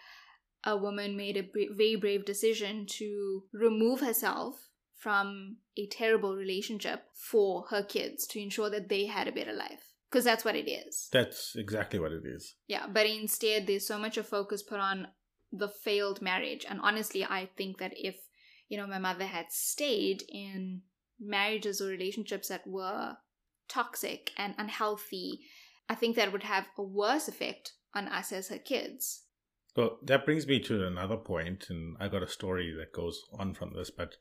a 0.63 0.77
woman 0.77 1.15
made 1.15 1.37
a 1.37 1.43
bra- 1.43 1.75
very 1.75 1.95
brave 1.95 2.25
decision 2.25 2.85
to 2.97 3.43
remove 3.53 4.01
herself 4.01 4.67
from 4.95 5.57
a 5.77 5.87
terrible 5.87 6.35
relationship 6.35 7.03
for 7.13 7.65
her 7.69 7.83
kids 7.83 8.25
to 8.27 8.41
ensure 8.41 8.69
that 8.69 8.89
they 8.89 9.05
had 9.05 9.27
a 9.27 9.31
better 9.31 9.53
life. 9.53 9.93
Because 10.09 10.23
that's 10.23 10.45
what 10.45 10.55
it 10.55 10.69
is. 10.69 11.09
That's 11.11 11.53
exactly 11.55 11.99
what 11.99 12.13
it 12.13 12.23
is. 12.25 12.55
Yeah, 12.67 12.87
but 12.87 13.05
instead, 13.05 13.67
there's 13.67 13.85
so 13.85 13.99
much 13.99 14.17
of 14.17 14.27
focus 14.27 14.63
put 14.63 14.79
on 14.79 15.07
the 15.51 15.67
failed 15.67 16.21
marriage. 16.21 16.65
And 16.67 16.79
honestly, 16.81 17.25
I 17.25 17.49
think 17.57 17.77
that 17.79 17.91
if, 17.95 18.15
you 18.69 18.77
know, 18.77 18.87
my 18.87 18.99
mother 18.99 19.25
had 19.25 19.47
stayed 19.49 20.23
in 20.29 20.81
marriages 21.19 21.81
or 21.81 21.87
relationships 21.87 22.47
that 22.47 22.65
were 22.65 23.17
toxic 23.67 24.31
and 24.37 24.55
unhealthy, 24.57 25.41
I 25.89 25.95
think 25.95 26.15
that 26.15 26.31
would 26.31 26.43
have 26.43 26.67
a 26.77 26.83
worse 26.83 27.27
effect 27.27 27.73
on 27.93 28.07
us 28.07 28.31
as 28.31 28.47
her 28.47 28.57
kids. 28.57 29.23
Well, 29.77 29.99
that 30.01 30.25
brings 30.25 30.47
me 30.47 30.59
to 30.61 30.87
another 30.87 31.17
point, 31.17 31.67
and 31.69 31.95
I 31.99 32.07
got 32.07 32.23
a 32.23 32.27
story 32.27 32.73
that 32.79 32.91
goes 32.91 33.21
on 33.37 33.53
from 33.53 33.73
this. 33.75 33.91
But 33.91 34.15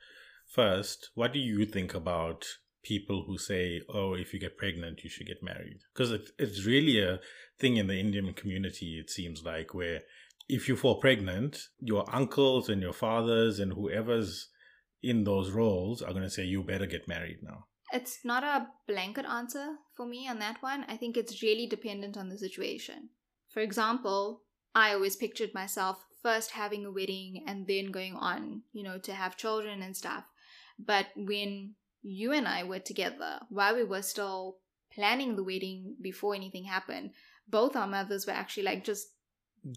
first, 0.46 1.08
what 1.14 1.32
do 1.32 1.38
you 1.38 1.64
think 1.64 1.94
about 1.94 2.44
people 2.82 3.24
who 3.26 3.38
say, 3.38 3.80
"Oh, 3.88 4.12
if 4.12 4.34
you 4.34 4.38
get 4.38 4.58
pregnant, 4.58 5.02
you 5.02 5.08
should 5.08 5.26
get 5.26 5.42
married"? 5.42 5.78
Because 5.94 6.12
it, 6.12 6.28
it's 6.38 6.66
really 6.66 7.00
a 7.00 7.20
thing 7.58 7.78
in 7.78 7.86
the 7.86 7.98
Indian 7.98 8.34
community. 8.34 8.98
It 9.00 9.08
seems 9.08 9.44
like 9.44 9.72
where 9.72 10.02
if 10.46 10.68
you 10.68 10.76
fall 10.76 11.00
pregnant, 11.00 11.58
your 11.80 12.04
uncles 12.14 12.68
and 12.68 12.82
your 12.82 12.92
fathers 12.92 13.58
and 13.58 13.72
whoever's 13.72 14.50
in 15.02 15.24
those 15.24 15.50
roles 15.52 16.02
are 16.02 16.12
going 16.12 16.22
to 16.22 16.36
say, 16.36 16.44
"You 16.44 16.64
better 16.64 16.86
get 16.86 17.08
married 17.08 17.38
now." 17.42 17.68
It's 17.94 18.18
not 18.26 18.44
a 18.44 18.68
blanket 18.86 19.24
answer 19.24 19.78
for 19.96 20.04
me 20.04 20.28
on 20.28 20.38
that 20.40 20.62
one. 20.62 20.84
I 20.86 20.98
think 20.98 21.16
it's 21.16 21.42
really 21.42 21.66
dependent 21.66 22.18
on 22.18 22.28
the 22.28 22.36
situation. 22.36 23.08
For 23.48 23.60
example, 23.60 24.42
I 24.76 24.92
always 24.92 25.16
pictured 25.16 25.54
myself 25.54 26.04
first 26.22 26.50
having 26.50 26.84
a 26.84 26.90
wedding 26.90 27.44
and 27.46 27.66
then 27.66 27.90
going 27.90 28.14
on, 28.14 28.60
you 28.74 28.82
know, 28.82 28.98
to 28.98 29.14
have 29.14 29.38
children 29.38 29.80
and 29.80 29.96
stuff. 29.96 30.24
But 30.78 31.06
when 31.16 31.76
you 32.02 32.32
and 32.32 32.46
I 32.46 32.62
were 32.62 32.78
together, 32.78 33.40
while 33.48 33.74
we 33.74 33.84
were 33.84 34.02
still 34.02 34.58
planning 34.92 35.34
the 35.34 35.44
wedding 35.44 35.96
before 36.02 36.34
anything 36.34 36.64
happened, 36.64 37.12
both 37.48 37.74
our 37.74 37.86
mothers 37.86 38.26
were 38.26 38.34
actually 38.34 38.64
like, 38.64 38.84
just 38.84 39.08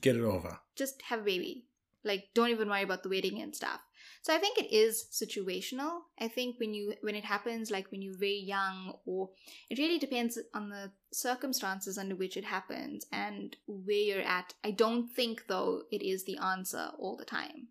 Get 0.01 0.17
it 0.17 0.21
over. 0.23 0.59
just 0.75 1.01
have 1.03 1.21
a 1.21 1.23
baby. 1.23 1.65
Like 2.03 2.25
don't 2.33 2.49
even 2.49 2.69
worry 2.69 2.83
about 2.83 3.03
the 3.03 3.09
wedding 3.09 3.41
and 3.41 3.55
stuff. 3.55 3.79
So 4.21 4.35
I 4.35 4.37
think 4.37 4.57
it 4.57 4.73
is 4.73 5.07
situational. 5.11 6.01
I 6.19 6.27
think 6.27 6.59
when 6.59 6.73
you 6.73 6.93
when 7.01 7.15
it 7.15 7.23
happens 7.23 7.71
like 7.71 7.89
when 7.91 8.01
you're 8.01 8.17
very 8.17 8.39
young 8.41 8.95
or 9.05 9.29
it 9.69 9.79
really 9.79 9.97
depends 9.97 10.37
on 10.53 10.69
the 10.69 10.91
circumstances 11.11 11.97
under 11.97 12.15
which 12.15 12.35
it 12.35 12.45
happens 12.45 13.05
and 13.11 13.55
where 13.65 13.95
you're 13.95 14.21
at. 14.21 14.53
I 14.63 14.71
don't 14.71 15.09
think 15.09 15.45
though 15.47 15.83
it 15.91 16.01
is 16.01 16.25
the 16.25 16.37
answer 16.37 16.89
all 16.99 17.15
the 17.17 17.25
time. 17.25 17.69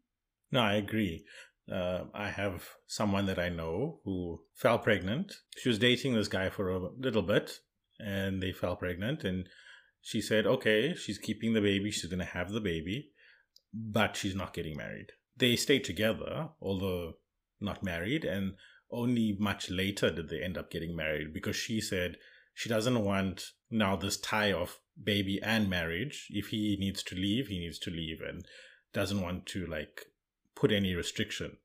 No, 0.51 0.61
I 0.61 0.75
agree. 0.75 1.25
Uh, 1.71 2.05
I 2.15 2.31
have 2.31 2.67
someone 2.87 3.27
that 3.27 3.39
I 3.39 3.51
know 3.51 4.01
who 4.05 4.41
fell 4.55 4.79
pregnant. 4.79 5.35
She 5.59 5.69
was 5.69 5.79
dating 5.79 6.15
this 6.15 6.29
guy 6.29 6.49
for 6.49 6.71
a 6.71 6.89
little 6.99 7.23
bit 7.23 7.59
and 7.99 8.43
they 8.43 8.53
fell 8.53 8.77
pregnant. 8.77 9.23
And 9.23 9.49
she 10.01 10.23
said, 10.23 10.47
okay, 10.47 10.95
she's 10.95 11.19
keeping 11.19 11.53
the 11.53 11.61
baby. 11.61 11.91
She's 11.91 12.11
going 12.11 12.21
to 12.21 12.25
have 12.25 12.51
the 12.51 12.63
baby, 12.63 13.11
but 13.75 14.17
she's 14.17 14.35
not 14.35 14.55
getting 14.55 14.79
married. 14.79 15.09
They 15.39 15.57
stayed 15.57 15.85
together, 15.85 16.51
although 16.61 17.15
not 17.61 17.83
married. 17.83 18.25
And 18.25 18.55
only 18.91 19.37
much 19.39 19.71
later 19.71 20.11
did 20.11 20.29
they 20.29 20.43
end 20.43 20.57
up 20.59 20.71
getting 20.71 20.95
married 20.97 21.33
because 21.33 21.57
she 21.57 21.81
said 21.81 22.17
she 22.55 22.69
doesn't 22.69 23.05
want 23.05 23.51
now 23.71 23.97
this 23.97 24.17
tie 24.17 24.53
of 24.53 24.79
baby 25.03 25.41
and 25.43 25.69
marriage. 25.69 26.27
If 26.31 26.49
he 26.49 26.77
needs 26.79 27.03
to 27.05 27.15
leave, 27.15 27.49
he 27.49 27.59
needs 27.59 27.79
to 27.81 27.91
leave 27.91 28.21
and 28.21 28.45
doesn't 28.93 29.21
want 29.21 29.47
to 29.47 29.67
like 29.67 30.07
put 30.55 30.73
any 30.73 30.95
restriction. 30.95 31.59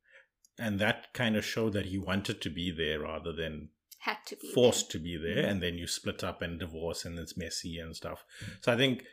And 0.60 0.80
that 0.80 1.14
kind 1.14 1.36
of 1.36 1.44
showed 1.46 1.74
that 1.74 1.88
he 1.88 1.98
wanted 1.98 2.42
to 2.42 2.50
be 2.50 2.70
there 2.72 3.00
rather 3.00 3.34
than 3.34 3.70
Had 4.00 4.18
to 4.28 4.36
be 4.36 4.52
forced 4.54 4.92
there. 4.92 5.00
to 5.00 5.04
be 5.04 5.18
there. 5.18 5.44
Mhm. 5.44 5.50
And 5.50 5.64
then 5.64 5.76
you 5.80 5.88
split 5.88 6.24
up 6.24 6.42
and 6.44 6.60
divorce 6.60 7.06
and 7.06 7.18
it's 7.18 7.36
messy 7.38 7.80
and 7.80 7.96
stuff. 7.96 8.24
So 8.62 8.72
I 8.72 8.78
think 8.78 9.06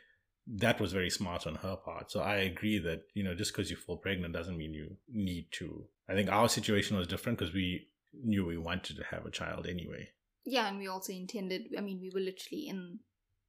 that 0.56 0.80
was 0.80 0.92
very 0.92 1.10
smart 1.10 1.46
on 1.46 1.56
her 1.56 1.76
part. 1.76 2.10
So 2.10 2.20
I 2.20 2.36
agree 2.38 2.78
that, 2.80 3.02
you 3.14 3.22
know, 3.22 3.34
just 3.34 3.52
because 3.52 3.70
you 3.70 3.76
fall 3.76 3.96
pregnant 3.96 4.34
doesn't 4.34 4.56
mean 4.56 4.74
you 4.74 4.96
need 5.08 5.46
to. 5.52 5.84
I 6.08 6.14
think 6.14 6.30
our 6.30 6.48
situation 6.48 6.96
was 6.96 7.06
different 7.06 7.38
because 7.38 7.54
we 7.54 7.88
knew 8.12 8.44
we 8.44 8.58
wanted 8.58 8.96
to 8.96 9.04
have 9.04 9.26
a 9.26 9.30
child 9.30 9.66
anyway. 9.66 10.08
Yeah, 10.44 10.68
and 10.68 10.78
we 10.78 10.88
also 10.88 11.12
intended. 11.12 11.68
I 11.76 11.80
mean, 11.80 12.00
we 12.00 12.10
were 12.12 12.20
literally 12.20 12.66
in 12.68 12.98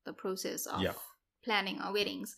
the 0.05 0.13
process 0.13 0.67
of 0.67 0.81
Yeah. 0.81 0.93
planning 1.43 1.79
our 1.79 1.91
weddings. 1.93 2.35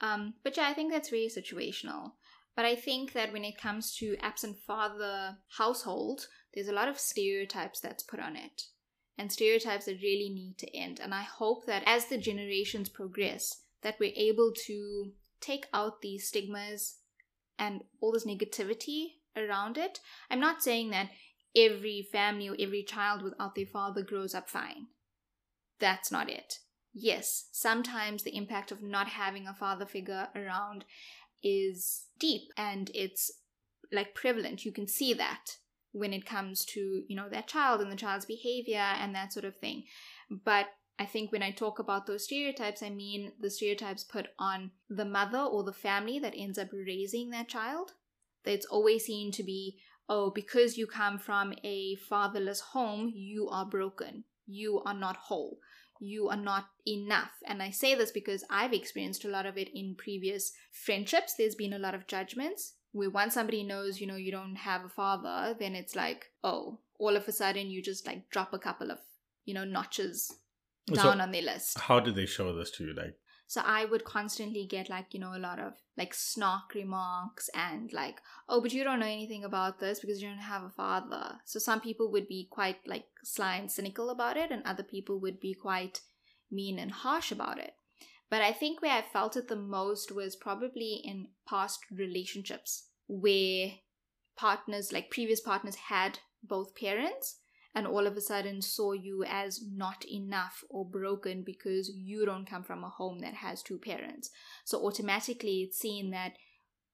Um, 0.00 0.34
but 0.42 0.56
yeah, 0.56 0.68
I 0.68 0.74
think 0.74 0.92
that's 0.92 1.12
really 1.12 1.30
situational. 1.30 2.12
But 2.56 2.66
I 2.66 2.76
think 2.76 3.12
that 3.14 3.32
when 3.32 3.44
it 3.44 3.56
comes 3.56 3.96
to 3.96 4.16
absent 4.20 4.58
father 4.58 5.38
household, 5.56 6.28
there's 6.52 6.68
a 6.68 6.72
lot 6.72 6.88
of 6.88 6.98
stereotypes 6.98 7.80
that's 7.80 8.02
put 8.02 8.20
on 8.20 8.36
it. 8.36 8.62
And 9.16 9.32
stereotypes 9.32 9.86
that 9.86 10.02
really 10.02 10.28
need 10.28 10.58
to 10.58 10.76
end. 10.76 11.00
And 11.00 11.14
I 11.14 11.22
hope 11.22 11.66
that 11.66 11.84
as 11.86 12.06
the 12.06 12.18
generations 12.18 12.88
progress, 12.88 13.62
that 13.84 14.00
we're 14.00 14.12
able 14.16 14.52
to 14.66 15.12
take 15.40 15.66
out 15.72 16.02
these 16.02 16.26
stigmas 16.26 16.96
and 17.56 17.82
all 18.00 18.10
this 18.10 18.26
negativity 18.26 19.06
around 19.36 19.78
it. 19.78 20.00
I'm 20.28 20.40
not 20.40 20.62
saying 20.62 20.90
that 20.90 21.10
every 21.54 22.08
family 22.10 22.48
or 22.48 22.56
every 22.58 22.82
child 22.82 23.22
without 23.22 23.54
their 23.54 23.66
father 23.66 24.02
grows 24.02 24.34
up 24.34 24.48
fine. 24.48 24.88
That's 25.78 26.10
not 26.10 26.28
it. 26.28 26.58
Yes, 26.92 27.48
sometimes 27.52 28.22
the 28.22 28.36
impact 28.36 28.72
of 28.72 28.82
not 28.82 29.08
having 29.08 29.46
a 29.46 29.54
father 29.54 29.86
figure 29.86 30.28
around 30.34 30.84
is 31.42 32.06
deep 32.18 32.42
and 32.56 32.90
it's 32.94 33.30
like 33.92 34.14
prevalent. 34.14 34.64
You 34.64 34.72
can 34.72 34.88
see 34.88 35.12
that 35.14 35.58
when 35.92 36.12
it 36.12 36.26
comes 36.26 36.64
to, 36.64 37.02
you 37.06 37.14
know, 37.14 37.28
that 37.28 37.48
child 37.48 37.80
and 37.80 37.90
the 37.92 37.96
child's 37.96 38.24
behavior 38.24 38.78
and 38.78 39.14
that 39.14 39.32
sort 39.32 39.44
of 39.44 39.56
thing. 39.56 39.84
But 40.44 40.66
I 40.98 41.06
think 41.06 41.32
when 41.32 41.42
I 41.42 41.50
talk 41.50 41.78
about 41.78 42.06
those 42.06 42.24
stereotypes, 42.24 42.82
I 42.82 42.90
mean 42.90 43.32
the 43.40 43.50
stereotypes 43.50 44.04
put 44.04 44.28
on 44.38 44.70
the 44.88 45.04
mother 45.04 45.40
or 45.40 45.64
the 45.64 45.72
family 45.72 46.18
that 46.20 46.34
ends 46.36 46.58
up 46.58 46.68
raising 46.72 47.30
that 47.30 47.48
child. 47.48 47.92
It's 48.44 48.66
always 48.66 49.06
seen 49.06 49.32
to 49.32 49.42
be, 49.42 49.78
oh, 50.08 50.30
because 50.30 50.78
you 50.78 50.86
come 50.86 51.18
from 51.18 51.54
a 51.64 51.96
fatherless 51.96 52.60
home, 52.60 53.12
you 53.14 53.48
are 53.48 53.66
broken. 53.66 54.24
You 54.46 54.82
are 54.84 54.94
not 54.94 55.16
whole. 55.16 55.58
You 55.98 56.28
are 56.28 56.36
not 56.36 56.66
enough. 56.86 57.32
And 57.46 57.62
I 57.62 57.70
say 57.70 57.94
this 57.94 58.10
because 58.12 58.44
I've 58.50 58.74
experienced 58.74 59.24
a 59.24 59.28
lot 59.28 59.46
of 59.46 59.56
it 59.56 59.70
in 59.74 59.96
previous 59.96 60.52
friendships. 60.70 61.34
There's 61.34 61.54
been 61.54 61.72
a 61.72 61.78
lot 61.78 61.94
of 61.94 62.06
judgments 62.06 62.74
where 62.92 63.10
once 63.10 63.34
somebody 63.34 63.64
knows, 63.64 64.00
you 64.00 64.06
know, 64.06 64.16
you 64.16 64.30
don't 64.30 64.56
have 64.56 64.84
a 64.84 64.88
father, 64.88 65.56
then 65.58 65.74
it's 65.74 65.96
like, 65.96 66.26
oh, 66.44 66.78
all 66.98 67.16
of 67.16 67.26
a 67.26 67.32
sudden 67.32 67.70
you 67.70 67.82
just 67.82 68.06
like 68.06 68.30
drop 68.30 68.52
a 68.52 68.58
couple 68.58 68.92
of, 68.92 68.98
you 69.44 69.54
know, 69.54 69.64
notches 69.64 70.30
So- 70.88 70.94
down 70.96 71.20
on 71.20 71.30
the 71.32 71.42
list. 71.42 71.78
How 71.78 72.00
did 72.00 72.14
they 72.14 72.26
show 72.26 72.54
this 72.54 72.70
to 72.72 72.84
you? 72.84 72.94
Like, 72.94 73.16
So 73.46 73.60
I 73.64 73.84
would 73.84 74.04
constantly 74.04 74.66
get 74.66 74.88
like, 74.90 75.12
you 75.12 75.20
know, 75.20 75.34
a 75.34 75.38
lot 75.38 75.58
of 75.58 75.74
like 75.96 76.14
snark 76.14 76.74
remarks 76.74 77.48
and 77.54 77.92
like, 77.92 78.20
oh, 78.48 78.60
but 78.60 78.72
you 78.72 78.84
don't 78.84 79.00
know 79.00 79.06
anything 79.06 79.44
about 79.44 79.80
this 79.80 80.00
because 80.00 80.20
you 80.20 80.28
don't 80.28 80.38
have 80.38 80.62
a 80.64 80.70
father. 80.70 81.40
So 81.44 81.58
some 81.58 81.80
people 81.80 82.10
would 82.12 82.26
be 82.26 82.48
quite 82.50 82.78
like 82.86 83.06
sly 83.22 83.56
and 83.56 83.70
cynical 83.70 84.10
about 84.10 84.36
it, 84.36 84.50
and 84.50 84.62
other 84.64 84.82
people 84.82 85.20
would 85.20 85.40
be 85.40 85.54
quite 85.54 86.00
mean 86.50 86.78
and 86.78 86.90
harsh 86.90 87.30
about 87.32 87.58
it. 87.58 87.74
But 88.30 88.42
I 88.42 88.52
think 88.52 88.80
where 88.82 88.92
I 88.92 89.02
felt 89.02 89.36
it 89.36 89.48
the 89.48 89.56
most 89.56 90.10
was 90.10 90.34
probably 90.36 91.00
in 91.04 91.28
past 91.48 91.80
relationships 91.92 92.88
where 93.06 93.72
partners, 94.36 94.92
like 94.92 95.10
previous 95.10 95.40
partners, 95.40 95.76
had 95.76 96.18
both 96.42 96.74
parents 96.74 97.40
and 97.74 97.86
all 97.86 98.06
of 98.06 98.16
a 98.16 98.20
sudden 98.20 98.62
saw 98.62 98.92
you 98.92 99.24
as 99.28 99.60
not 99.72 100.04
enough 100.08 100.62
or 100.68 100.84
broken 100.84 101.42
because 101.42 101.90
you 101.94 102.24
don't 102.24 102.48
come 102.48 102.62
from 102.62 102.84
a 102.84 102.88
home 102.88 103.18
that 103.20 103.34
has 103.34 103.62
two 103.62 103.78
parents. 103.78 104.30
So 104.64 104.84
automatically 104.86 105.62
it's 105.62 105.78
seen 105.78 106.10
that 106.10 106.34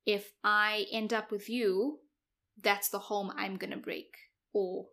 if 0.07 0.33
I 0.43 0.87
end 0.91 1.13
up 1.13 1.31
with 1.31 1.49
you, 1.51 1.99
that's 2.63 2.89
the 2.89 2.99
home 2.99 3.31
I'm 3.37 3.57
going 3.57 3.73
to 3.73 3.77
break 3.77 4.15
or 4.53 4.87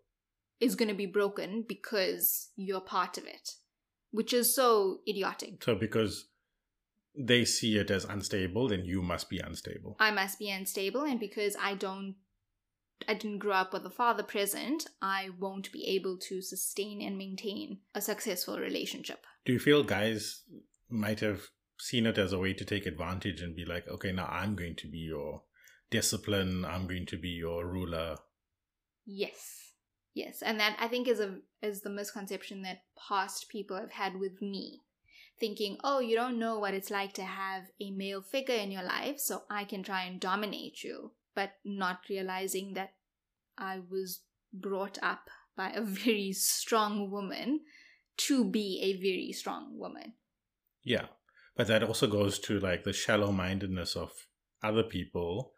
is 0.59 0.75
going 0.75 0.89
to 0.89 0.95
be 0.95 1.05
broken 1.05 1.63
because 1.67 2.49
you're 2.55 2.81
part 2.81 3.17
of 3.17 3.25
it, 3.25 3.51
which 4.11 4.33
is 4.33 4.53
so 4.53 4.99
idiotic. 5.07 5.63
So, 5.63 5.75
because 5.75 6.27
they 7.17 7.45
see 7.45 7.77
it 7.77 7.91
as 7.91 8.05
unstable, 8.05 8.67
then 8.67 8.85
you 8.85 9.01
must 9.01 9.29
be 9.29 9.39
unstable. 9.39 9.95
I 9.99 10.11
must 10.11 10.39
be 10.39 10.49
unstable, 10.49 11.03
and 11.03 11.19
because 11.19 11.55
I 11.61 11.75
don't 11.75 12.15
I 13.07 13.13
didn't 13.13 13.39
grow 13.39 13.53
up 13.53 13.73
with 13.73 13.85
a 13.85 13.89
father 13.89 14.23
present, 14.23 14.87
I 15.01 15.29
won't 15.39 15.71
be 15.71 15.85
able 15.87 16.17
to 16.17 16.41
sustain 16.41 17.01
and 17.01 17.17
maintain 17.17 17.79
a 17.93 18.01
successful 18.01 18.59
relationship. 18.59 19.25
Do 19.45 19.53
you 19.53 19.59
feel 19.59 19.83
guys 19.83 20.43
might 20.89 21.19
have 21.19 21.41
seen 21.79 22.05
it 22.05 22.17
as 22.17 22.33
a 22.33 22.39
way 22.39 22.53
to 22.53 22.65
take 22.65 22.85
advantage 22.85 23.41
and 23.41 23.55
be 23.55 23.65
like, 23.65 23.87
okay, 23.87 24.11
now 24.11 24.27
I'm 24.27 24.55
going 24.55 24.75
to 24.77 24.87
be 24.87 24.99
your 24.99 25.43
discipline, 25.89 26.65
I'm 26.65 26.87
going 26.87 27.05
to 27.07 27.17
be 27.17 27.29
your 27.29 27.65
ruler? 27.65 28.17
Yes. 29.05 29.67
Yes, 30.13 30.41
and 30.41 30.59
that 30.59 30.75
I 30.79 30.87
think 30.87 31.07
is 31.07 31.19
a 31.19 31.35
is 31.61 31.81
the 31.81 31.91
misconception 31.91 32.63
that 32.63 32.81
past 33.07 33.49
people 33.49 33.77
have 33.77 33.91
had 33.91 34.19
with 34.19 34.41
me. 34.41 34.81
Thinking, 35.39 35.77
oh, 35.83 35.99
you 35.99 36.15
don't 36.15 36.39
know 36.39 36.57
what 36.57 36.73
it's 36.73 36.89
like 36.89 37.13
to 37.13 37.23
have 37.23 37.65
a 37.79 37.91
male 37.91 38.23
figure 38.23 38.55
in 38.55 38.71
your 38.71 38.81
life, 38.81 39.19
so 39.19 39.43
I 39.47 39.63
can 39.63 39.83
try 39.83 40.05
and 40.05 40.19
dominate 40.19 40.83
you 40.83 41.11
but 41.37 41.51
not 41.63 41.99
realizing 42.09 42.73
that 42.73 42.93
I 43.59 43.81
was 43.91 44.21
brought 44.51 44.97
up 45.03 45.29
by 45.55 45.69
a 45.69 45.81
very 46.05 46.33
strong 46.33 47.11
woman 47.11 47.59
to 48.17 48.43
be 48.43 48.81
a 48.81 48.99
very 48.99 49.31
strong 49.31 49.77
woman. 49.77 50.13
Yeah. 50.83 51.05
But 51.55 51.67
that 51.67 51.83
also 51.83 52.07
goes 52.07 52.39
to 52.39 52.59
like 52.59 52.83
the 52.83 52.91
shallow 52.91 53.31
mindedness 53.31 53.95
of 53.95 54.11
other 54.63 54.81
people 54.81 55.51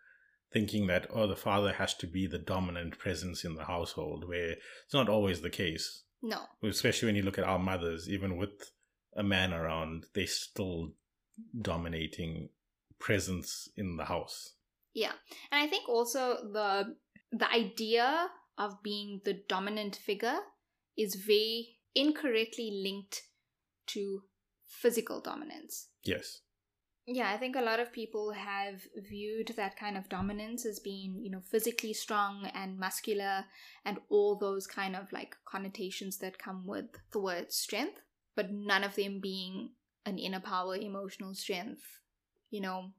thinking 0.51 0.88
that, 0.88 1.07
oh, 1.13 1.27
the 1.27 1.36
father 1.38 1.71
has 1.71 1.93
to 1.93 2.07
be 2.07 2.27
the 2.27 2.39
dominant 2.39 3.00
presence 3.00 3.45
in 3.45 3.55
the 3.55 3.63
household, 3.63 4.27
where 4.27 4.51
it's 4.51 4.93
not 4.93 5.07
always 5.07 5.39
the 5.39 5.50
case. 5.50 6.03
No. 6.21 6.41
Especially 6.62 7.05
when 7.05 7.15
you 7.15 7.21
look 7.21 7.38
at 7.38 7.45
our 7.45 7.59
mothers, 7.59 8.09
even 8.09 8.36
with 8.36 8.71
a 9.15 9.24
man 9.24 9.53
around, 9.53 10.07
they 10.13 10.25
still 10.25 10.91
dominating 11.62 12.50
presence 13.00 13.69
in 13.77 13.95
the 13.95 14.05
house. 14.05 14.55
Yeah. 14.94 15.12
And 15.52 15.62
I 15.62 15.68
think 15.68 15.88
also 15.88 16.38
the 16.52 16.96
the 17.32 17.52
idea 17.52 18.30
of 18.58 18.82
being 18.84 19.22
the 19.24 19.42
dominant 19.48 19.96
figure 19.96 20.40
is 20.98 21.16
very 21.16 21.78
incorrectly 21.96 22.82
linked 22.84 23.22
to 23.88 24.24
physical 24.68 25.22
dominance. 25.22 25.90
Yes. 26.04 26.42
Yeah, 27.12 27.32
I 27.32 27.38
think 27.38 27.56
a 27.56 27.62
lot 27.62 27.80
of 27.80 27.92
people 27.92 28.34
have 28.34 28.82
viewed 28.96 29.54
that 29.56 29.75
kind 29.80 29.98
of 29.98 30.10
dominance 30.10 30.64
as 30.64 30.80
being, 30.80 31.18
you 31.20 31.32
know, 31.32 31.42
physically 31.42 31.94
strong 31.94 32.52
and 32.54 32.78
muscular 32.78 33.46
and 33.84 33.98
all 34.10 34.38
those 34.38 34.68
kind 34.68 34.96
of 34.96 35.12
like 35.12 35.36
connotations 35.44 36.20
that 36.20 36.38
come 36.38 36.68
with 36.68 36.86
the 37.12 37.20
word 37.20 37.52
strength, 37.52 38.02
but 38.36 38.52
none 38.52 38.84
of 38.84 38.96
them 38.96 39.20
being 39.20 39.72
an 40.06 40.20
inner 40.20 40.40
power, 40.40 40.75
emotional 40.75 41.34
strength, 41.34 41.82
you 42.52 42.62
know, 42.62 42.92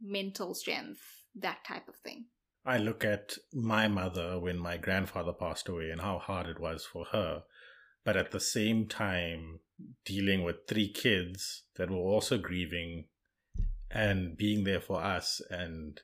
mental 0.00 0.54
strength, 0.54 1.21
that 1.36 1.64
type 1.66 1.88
of 1.88 1.96
thing. 1.96 2.26
I 2.64 2.78
look 2.78 3.04
at 3.04 3.34
my 3.52 3.88
mother 3.88 4.38
when 4.38 4.58
my 4.58 4.76
grandfather 4.76 5.32
passed 5.32 5.68
away 5.68 5.90
and 5.90 6.00
how 6.00 6.18
hard 6.18 6.46
it 6.46 6.60
was 6.60 6.84
for 6.84 7.06
her. 7.06 7.42
But 8.04 8.16
at 8.16 8.30
the 8.30 8.40
same 8.40 8.86
time, 8.86 9.60
dealing 10.04 10.44
with 10.44 10.66
three 10.68 10.88
kids 10.88 11.62
that 11.76 11.90
were 11.90 11.96
also 11.96 12.38
grieving 12.38 13.06
and 13.90 14.36
being 14.36 14.64
there 14.64 14.80
for 14.80 15.02
us 15.02 15.40
and 15.50 16.00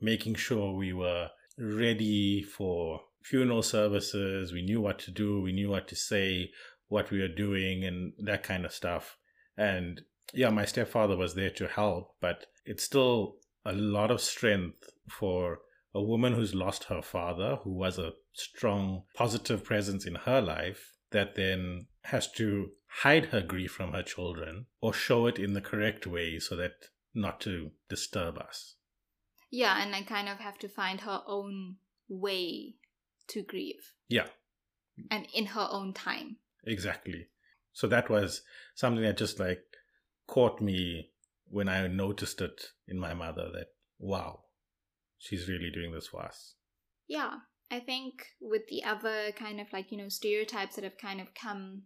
making 0.00 0.34
sure 0.34 0.72
we 0.74 0.92
were 0.92 1.28
ready 1.58 2.42
for 2.42 3.00
funeral 3.22 3.62
services. 3.62 4.52
We 4.52 4.62
knew 4.62 4.80
what 4.80 4.98
to 5.00 5.10
do, 5.10 5.40
we 5.40 5.52
knew 5.52 5.70
what 5.70 5.88
to 5.88 5.96
say, 5.96 6.50
what 6.88 7.10
we 7.10 7.20
were 7.20 7.28
doing, 7.28 7.84
and 7.84 8.12
that 8.18 8.42
kind 8.42 8.64
of 8.64 8.72
stuff. 8.72 9.18
And 9.56 10.02
yeah, 10.32 10.50
my 10.50 10.64
stepfather 10.64 11.16
was 11.16 11.34
there 11.34 11.50
to 11.50 11.66
help, 11.66 12.14
but 12.20 12.46
it's 12.64 12.84
still 12.84 13.36
a 13.64 13.72
lot 13.72 14.10
of 14.10 14.20
strength 14.20 14.88
for 15.08 15.60
a 15.94 16.02
woman 16.02 16.34
who's 16.34 16.54
lost 16.54 16.84
her 16.84 17.02
father, 17.02 17.56
who 17.62 17.72
was 17.72 17.98
a 17.98 18.12
strong, 18.32 19.04
positive 19.14 19.64
presence 19.64 20.06
in 20.06 20.14
her 20.14 20.40
life, 20.40 20.92
that 21.10 21.34
then 21.34 21.86
has 22.04 22.30
to 22.32 22.70
hide 23.02 23.26
her 23.26 23.40
grief 23.40 23.72
from 23.72 23.92
her 23.92 24.02
children 24.02 24.66
or 24.80 24.92
show 24.92 25.26
it 25.26 25.38
in 25.38 25.54
the 25.54 25.60
correct 25.60 26.06
way 26.06 26.38
so 26.38 26.56
that 26.56 26.72
not 27.14 27.40
to 27.40 27.70
disturb 27.88 28.38
us. 28.38 28.76
Yeah, 29.50 29.82
and 29.82 29.94
I 29.94 30.02
kind 30.02 30.28
of 30.28 30.38
have 30.38 30.58
to 30.58 30.68
find 30.68 31.00
her 31.00 31.22
own 31.26 31.76
way 32.08 32.74
to 33.28 33.42
grieve. 33.42 33.94
Yeah. 34.08 34.26
And 35.10 35.26
in 35.34 35.46
her 35.46 35.66
own 35.70 35.94
time. 35.94 36.36
Exactly. 36.64 37.28
So 37.72 37.86
that 37.86 38.10
was 38.10 38.42
something 38.74 39.02
that 39.04 39.16
just 39.16 39.38
like 39.38 39.62
caught 40.26 40.60
me 40.60 41.10
when 41.50 41.68
I 41.68 41.86
noticed 41.86 42.40
it 42.40 42.60
in 42.86 42.98
my 42.98 43.14
mother 43.14 43.48
that, 43.52 43.68
wow, 43.98 44.40
she's 45.18 45.48
really 45.48 45.70
doing 45.72 45.92
this 45.92 46.08
for 46.08 46.22
us. 46.22 46.54
Yeah. 47.06 47.34
I 47.70 47.80
think 47.80 48.24
with 48.40 48.62
the 48.68 48.84
other 48.84 49.32
kind 49.32 49.60
of 49.60 49.66
like, 49.72 49.92
you 49.92 49.98
know, 49.98 50.08
stereotypes 50.08 50.76
that 50.76 50.84
have 50.84 50.98
kind 50.98 51.20
of 51.20 51.34
come 51.34 51.82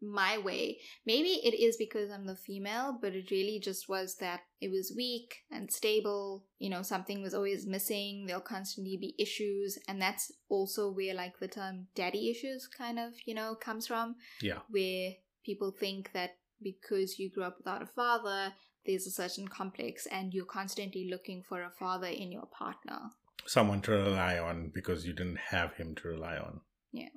my 0.00 0.38
way, 0.38 0.78
maybe 1.04 1.40
it 1.42 1.60
is 1.60 1.76
because 1.76 2.10
I'm 2.10 2.26
the 2.26 2.36
female, 2.36 2.96
but 3.00 3.14
it 3.14 3.32
really 3.32 3.58
just 3.60 3.88
was 3.88 4.16
that 4.20 4.42
it 4.60 4.70
was 4.70 4.94
weak 4.96 5.34
and 5.50 5.72
stable. 5.72 6.46
You 6.58 6.70
know, 6.70 6.82
something 6.82 7.20
was 7.20 7.34
always 7.34 7.66
missing. 7.66 8.26
There'll 8.26 8.40
constantly 8.40 8.96
be 8.96 9.16
issues. 9.20 9.76
And 9.88 10.00
that's 10.00 10.30
also 10.48 10.92
where 10.92 11.14
like 11.14 11.40
the 11.40 11.48
term 11.48 11.88
daddy 11.96 12.30
issues 12.30 12.68
kind 12.68 12.98
of, 13.00 13.14
you 13.26 13.34
know, 13.34 13.56
comes 13.56 13.88
from. 13.88 14.16
Yeah. 14.40 14.58
Where 14.70 15.14
people 15.44 15.72
think 15.72 16.12
that 16.12 16.36
because 16.62 17.18
you 17.18 17.30
grew 17.30 17.44
up 17.44 17.56
without 17.58 17.82
a 17.82 17.86
father, 17.86 18.52
there's 18.86 19.06
a 19.06 19.10
certain 19.10 19.48
complex 19.48 20.06
and 20.06 20.32
you're 20.32 20.44
constantly 20.44 21.08
looking 21.10 21.42
for 21.42 21.62
a 21.62 21.70
father 21.70 22.06
in 22.08 22.32
your 22.32 22.46
partner. 22.46 22.98
Someone 23.46 23.80
to 23.82 23.92
rely 23.92 24.38
on 24.38 24.70
because 24.74 25.06
you 25.06 25.12
didn't 25.12 25.38
have 25.50 25.74
him 25.74 25.94
to 25.96 26.08
rely 26.08 26.36
on. 26.36 26.60
Yeah. 26.92 27.08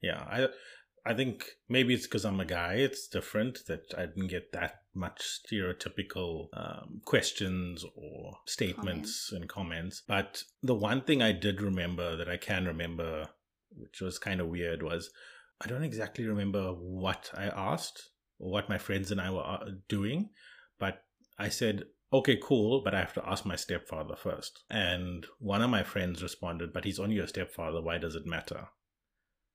Yeah. 0.00 0.20
I 0.20 0.48
I 1.04 1.14
think 1.14 1.44
maybe 1.68 1.94
it's 1.94 2.06
because 2.06 2.24
I'm 2.24 2.40
a 2.40 2.44
guy, 2.44 2.74
it's 2.74 3.08
different 3.08 3.66
that 3.66 3.94
I 3.96 4.06
didn't 4.06 4.28
get 4.28 4.52
that 4.52 4.82
much 4.94 5.40
stereotypical 5.40 6.48
um, 6.52 7.00
questions 7.04 7.84
or 7.94 8.38
statements 8.46 9.28
comments. 9.28 9.32
and 9.32 9.48
comments. 9.48 10.02
But 10.06 10.44
the 10.62 10.74
one 10.74 11.02
thing 11.02 11.22
I 11.22 11.32
did 11.32 11.62
remember 11.62 12.16
that 12.16 12.28
I 12.28 12.36
can 12.36 12.66
remember, 12.66 13.28
which 13.70 14.00
was 14.00 14.18
kind 14.18 14.40
of 14.40 14.48
weird, 14.48 14.82
was 14.82 15.10
I 15.60 15.68
don't 15.68 15.84
exactly 15.84 16.26
remember 16.26 16.72
what 16.72 17.30
I 17.34 17.44
asked 17.44 18.10
or 18.38 18.50
what 18.50 18.68
my 18.68 18.78
friends 18.78 19.10
and 19.10 19.20
I 19.20 19.30
were 19.30 19.46
uh, 19.46 19.70
doing, 19.88 20.30
but 20.80 21.04
I 21.38 21.48
said, 21.48 21.84
okay, 22.12 22.38
cool, 22.42 22.82
but 22.82 22.94
I 22.94 23.00
have 23.00 23.14
to 23.14 23.28
ask 23.28 23.46
my 23.46 23.56
stepfather 23.56 24.16
first. 24.16 24.64
And 24.68 25.26
one 25.38 25.62
of 25.62 25.70
my 25.70 25.84
friends 25.84 26.22
responded, 26.22 26.72
but 26.72 26.84
he's 26.84 26.98
only 26.98 27.16
your 27.16 27.28
stepfather. 27.28 27.80
Why 27.80 27.98
does 27.98 28.16
it 28.16 28.26
matter? 28.26 28.68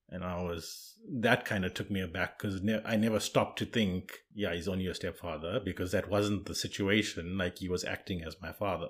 And 0.09 0.23
I 0.23 0.41
was, 0.41 0.93
that 1.19 1.45
kind 1.45 1.65
of 1.65 1.73
took 1.73 1.89
me 1.91 1.99
aback 1.99 2.37
because 2.37 2.61
ne- 2.61 2.83
I 2.85 2.95
never 2.95 3.19
stopped 3.19 3.59
to 3.59 3.65
think, 3.65 4.19
yeah, 4.33 4.53
he's 4.53 4.67
only 4.67 4.83
your 4.83 4.93
stepfather 4.93 5.59
because 5.59 5.91
that 5.91 6.09
wasn't 6.09 6.45
the 6.45 6.55
situation. 6.55 7.37
Like 7.37 7.57
he 7.57 7.67
was 7.67 7.83
acting 7.83 8.23
as 8.23 8.41
my 8.41 8.53
father. 8.53 8.89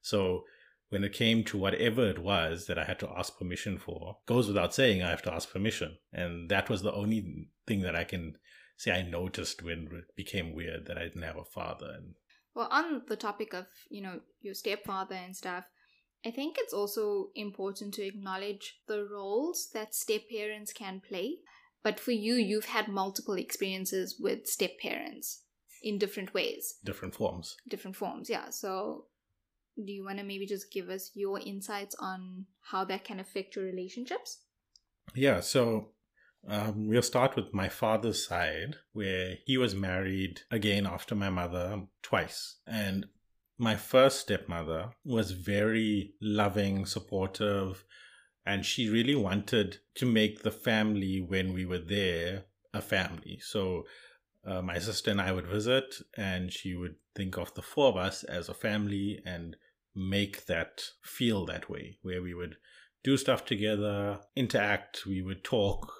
So 0.00 0.44
when 0.88 1.04
it 1.04 1.12
came 1.12 1.44
to 1.44 1.58
whatever 1.58 2.08
it 2.08 2.18
was 2.18 2.66
that 2.66 2.78
I 2.78 2.84
had 2.84 2.98
to 3.00 3.10
ask 3.10 3.38
permission 3.38 3.78
for, 3.78 4.18
goes 4.26 4.48
without 4.48 4.74
saying, 4.74 5.02
I 5.02 5.10
have 5.10 5.22
to 5.22 5.32
ask 5.32 5.52
permission. 5.52 5.98
And 6.12 6.48
that 6.50 6.70
was 6.70 6.82
the 6.82 6.92
only 6.92 7.48
thing 7.66 7.82
that 7.82 7.94
I 7.94 8.04
can 8.04 8.36
say 8.76 8.92
I 8.92 9.02
noticed 9.02 9.62
when 9.62 9.88
it 9.92 10.16
became 10.16 10.54
weird 10.54 10.86
that 10.86 10.98
I 10.98 11.04
didn't 11.04 11.22
have 11.22 11.36
a 11.36 11.44
father. 11.44 11.90
And 11.96 12.14
well, 12.54 12.68
on 12.70 13.02
the 13.08 13.16
topic 13.16 13.52
of 13.54 13.66
you 13.88 14.02
know 14.02 14.20
your 14.40 14.54
stepfather 14.54 15.14
and 15.14 15.36
stuff, 15.36 15.64
I 16.24 16.30
think 16.30 16.56
it's 16.58 16.72
also 16.72 17.30
important 17.34 17.94
to 17.94 18.06
acknowledge 18.06 18.80
the 18.86 19.04
roles 19.04 19.70
that 19.74 19.94
step 19.94 20.22
parents 20.30 20.72
can 20.72 21.00
play. 21.06 21.38
But 21.82 22.00
for 22.00 22.12
you, 22.12 22.34
you've 22.34 22.64
had 22.64 22.88
multiple 22.88 23.34
experiences 23.34 24.16
with 24.18 24.46
step 24.46 24.78
parents. 24.80 25.42
in 25.82 25.98
different 25.98 26.32
ways, 26.32 26.78
different 26.82 27.14
forms. 27.14 27.56
different 27.68 27.94
forms. 27.94 28.30
Yeah. 28.30 28.48
So, 28.48 29.04
do 29.76 29.92
you 29.92 30.02
want 30.02 30.16
to 30.18 30.24
maybe 30.24 30.46
just 30.46 30.72
give 30.72 30.88
us 30.88 31.10
your 31.14 31.38
insights 31.40 31.94
on 32.00 32.46
how 32.70 32.86
that 32.86 33.04
can 33.04 33.20
affect 33.20 33.54
your 33.54 33.66
relationships? 33.66 34.38
Yeah, 35.14 35.40
so 35.40 35.90
um, 36.48 36.88
we'll 36.88 37.02
start 37.02 37.36
with 37.36 37.54
my 37.54 37.68
father's 37.68 38.26
side, 38.26 38.76
where 38.92 39.38
he 39.46 39.56
was 39.56 39.74
married 39.74 40.42
again 40.50 40.86
after 40.86 41.14
my 41.14 41.30
mother 41.30 41.82
twice. 42.02 42.56
And 42.66 43.06
my 43.56 43.76
first 43.76 44.20
stepmother 44.20 44.90
was 45.04 45.30
very 45.30 46.14
loving, 46.20 46.86
supportive, 46.86 47.84
and 48.44 48.64
she 48.64 48.90
really 48.90 49.14
wanted 49.14 49.78
to 49.94 50.06
make 50.06 50.42
the 50.42 50.50
family 50.50 51.20
when 51.20 51.52
we 51.54 51.64
were 51.64 51.78
there 51.78 52.44
a 52.74 52.82
family. 52.82 53.38
So 53.40 53.84
uh, 54.44 54.60
my 54.60 54.78
sister 54.78 55.10
and 55.10 55.20
I 55.20 55.32
would 55.32 55.46
visit, 55.46 55.94
and 56.16 56.52
she 56.52 56.74
would 56.74 56.96
think 57.14 57.38
of 57.38 57.54
the 57.54 57.62
four 57.62 57.88
of 57.88 57.96
us 57.96 58.22
as 58.24 58.48
a 58.48 58.54
family 58.54 59.22
and 59.24 59.56
make 59.94 60.46
that 60.46 60.82
feel 61.02 61.46
that 61.46 61.70
way, 61.70 61.98
where 62.02 62.20
we 62.20 62.34
would 62.34 62.56
do 63.02 63.16
stuff 63.16 63.44
together, 63.44 64.18
interact, 64.34 65.06
we 65.06 65.22
would 65.22 65.44
talk, 65.44 65.92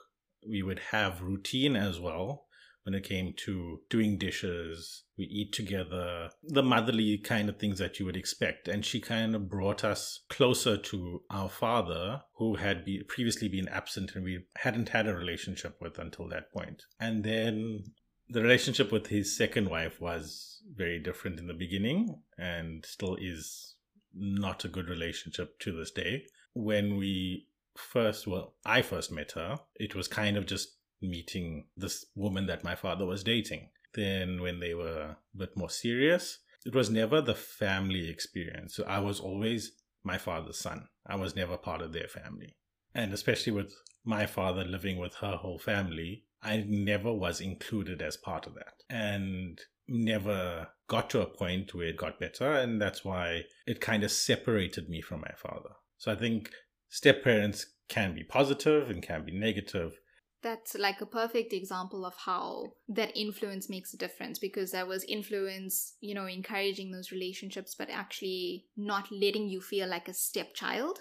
we 0.48 0.62
would 0.62 0.80
have 0.90 1.22
routine 1.22 1.76
as 1.76 2.00
well 2.00 2.46
when 2.84 2.94
it 2.94 3.04
came 3.04 3.32
to 3.36 3.80
doing 3.88 4.18
dishes. 4.18 5.04
We 5.16 5.24
eat 5.24 5.52
together, 5.52 6.30
the 6.42 6.62
motherly 6.62 7.18
kind 7.18 7.48
of 7.48 7.58
things 7.58 7.78
that 7.78 7.98
you 7.98 8.06
would 8.06 8.16
expect. 8.16 8.68
And 8.68 8.84
she 8.84 9.00
kind 9.00 9.34
of 9.34 9.48
brought 9.48 9.84
us 9.84 10.20
closer 10.28 10.76
to 10.76 11.22
our 11.30 11.48
father, 11.48 12.22
who 12.36 12.56
had 12.56 12.84
be, 12.84 13.02
previously 13.08 13.48
been 13.48 13.68
absent 13.68 14.12
and 14.14 14.24
we 14.24 14.44
hadn't 14.58 14.90
had 14.90 15.06
a 15.06 15.14
relationship 15.14 15.78
with 15.80 15.98
until 15.98 16.28
that 16.28 16.52
point. 16.52 16.82
And 17.00 17.24
then 17.24 17.84
the 18.28 18.42
relationship 18.42 18.92
with 18.92 19.06
his 19.06 19.36
second 19.36 19.70
wife 19.70 20.00
was 20.00 20.62
very 20.74 20.98
different 20.98 21.38
in 21.38 21.46
the 21.46 21.54
beginning 21.54 22.20
and 22.38 22.84
still 22.84 23.16
is 23.20 23.76
not 24.14 24.64
a 24.64 24.68
good 24.68 24.88
relationship 24.88 25.58
to 25.60 25.76
this 25.76 25.90
day. 25.90 26.24
When 26.54 26.96
we 26.96 27.46
first, 27.76 28.26
well, 28.26 28.54
I 28.64 28.82
first 28.82 29.12
met 29.12 29.32
her, 29.32 29.60
it 29.76 29.94
was 29.94 30.08
kind 30.08 30.36
of 30.36 30.46
just 30.46 30.76
meeting 31.02 31.66
this 31.76 32.06
woman 32.14 32.46
that 32.46 32.64
my 32.64 32.74
father 32.74 33.06
was 33.06 33.24
dating. 33.24 33.70
Then, 33.94 34.40
when 34.40 34.60
they 34.60 34.74
were 34.74 35.00
a 35.00 35.16
bit 35.36 35.56
more 35.56 35.70
serious, 35.70 36.40
it 36.64 36.74
was 36.74 36.90
never 36.90 37.20
the 37.20 37.34
family 37.34 38.08
experience. 38.08 38.74
So 38.74 38.84
I 38.84 38.98
was 38.98 39.20
always 39.20 39.72
my 40.02 40.18
father's 40.18 40.58
son. 40.58 40.88
I 41.06 41.16
was 41.16 41.36
never 41.36 41.56
part 41.56 41.80
of 41.80 41.92
their 41.92 42.08
family. 42.08 42.56
And 42.94 43.12
especially 43.12 43.52
with 43.52 43.72
my 44.04 44.26
father 44.26 44.64
living 44.64 44.98
with 44.98 45.14
her 45.16 45.36
whole 45.36 45.58
family, 45.58 46.24
I 46.42 46.64
never 46.66 47.12
was 47.12 47.40
included 47.40 48.02
as 48.02 48.16
part 48.16 48.46
of 48.46 48.54
that. 48.54 48.74
And 48.90 49.60
never 49.86 50.68
got 50.88 51.10
to 51.10 51.20
a 51.20 51.26
point 51.26 51.74
where 51.74 51.88
it 51.88 51.96
got 51.96 52.20
better. 52.20 52.52
And 52.52 52.80
that's 52.80 53.04
why 53.04 53.42
it 53.66 53.80
kind 53.80 54.02
of 54.02 54.10
separated 54.10 54.88
me 54.88 55.00
from 55.02 55.20
my 55.20 55.32
father. 55.36 55.70
So 55.98 56.12
I 56.12 56.16
think 56.16 56.50
step 56.94 57.24
parents 57.24 57.66
can 57.88 58.14
be 58.14 58.22
positive 58.22 58.88
and 58.88 59.02
can 59.02 59.24
be 59.24 59.32
negative. 59.32 59.98
That's 60.42 60.76
like 60.76 61.00
a 61.00 61.06
perfect 61.06 61.52
example 61.52 62.06
of 62.06 62.14
how 62.14 62.74
that 62.88 63.16
influence 63.16 63.68
makes 63.68 63.92
a 63.92 63.96
difference 63.96 64.38
because 64.38 64.70
there 64.70 64.86
was 64.86 65.02
influence, 65.04 65.96
you 66.00 66.14
know, 66.14 66.26
encouraging 66.26 66.92
those 66.92 67.10
relationships, 67.10 67.74
but 67.76 67.90
actually 67.90 68.66
not 68.76 69.10
letting 69.10 69.48
you 69.48 69.60
feel 69.60 69.88
like 69.88 70.06
a 70.06 70.14
stepchild 70.14 71.00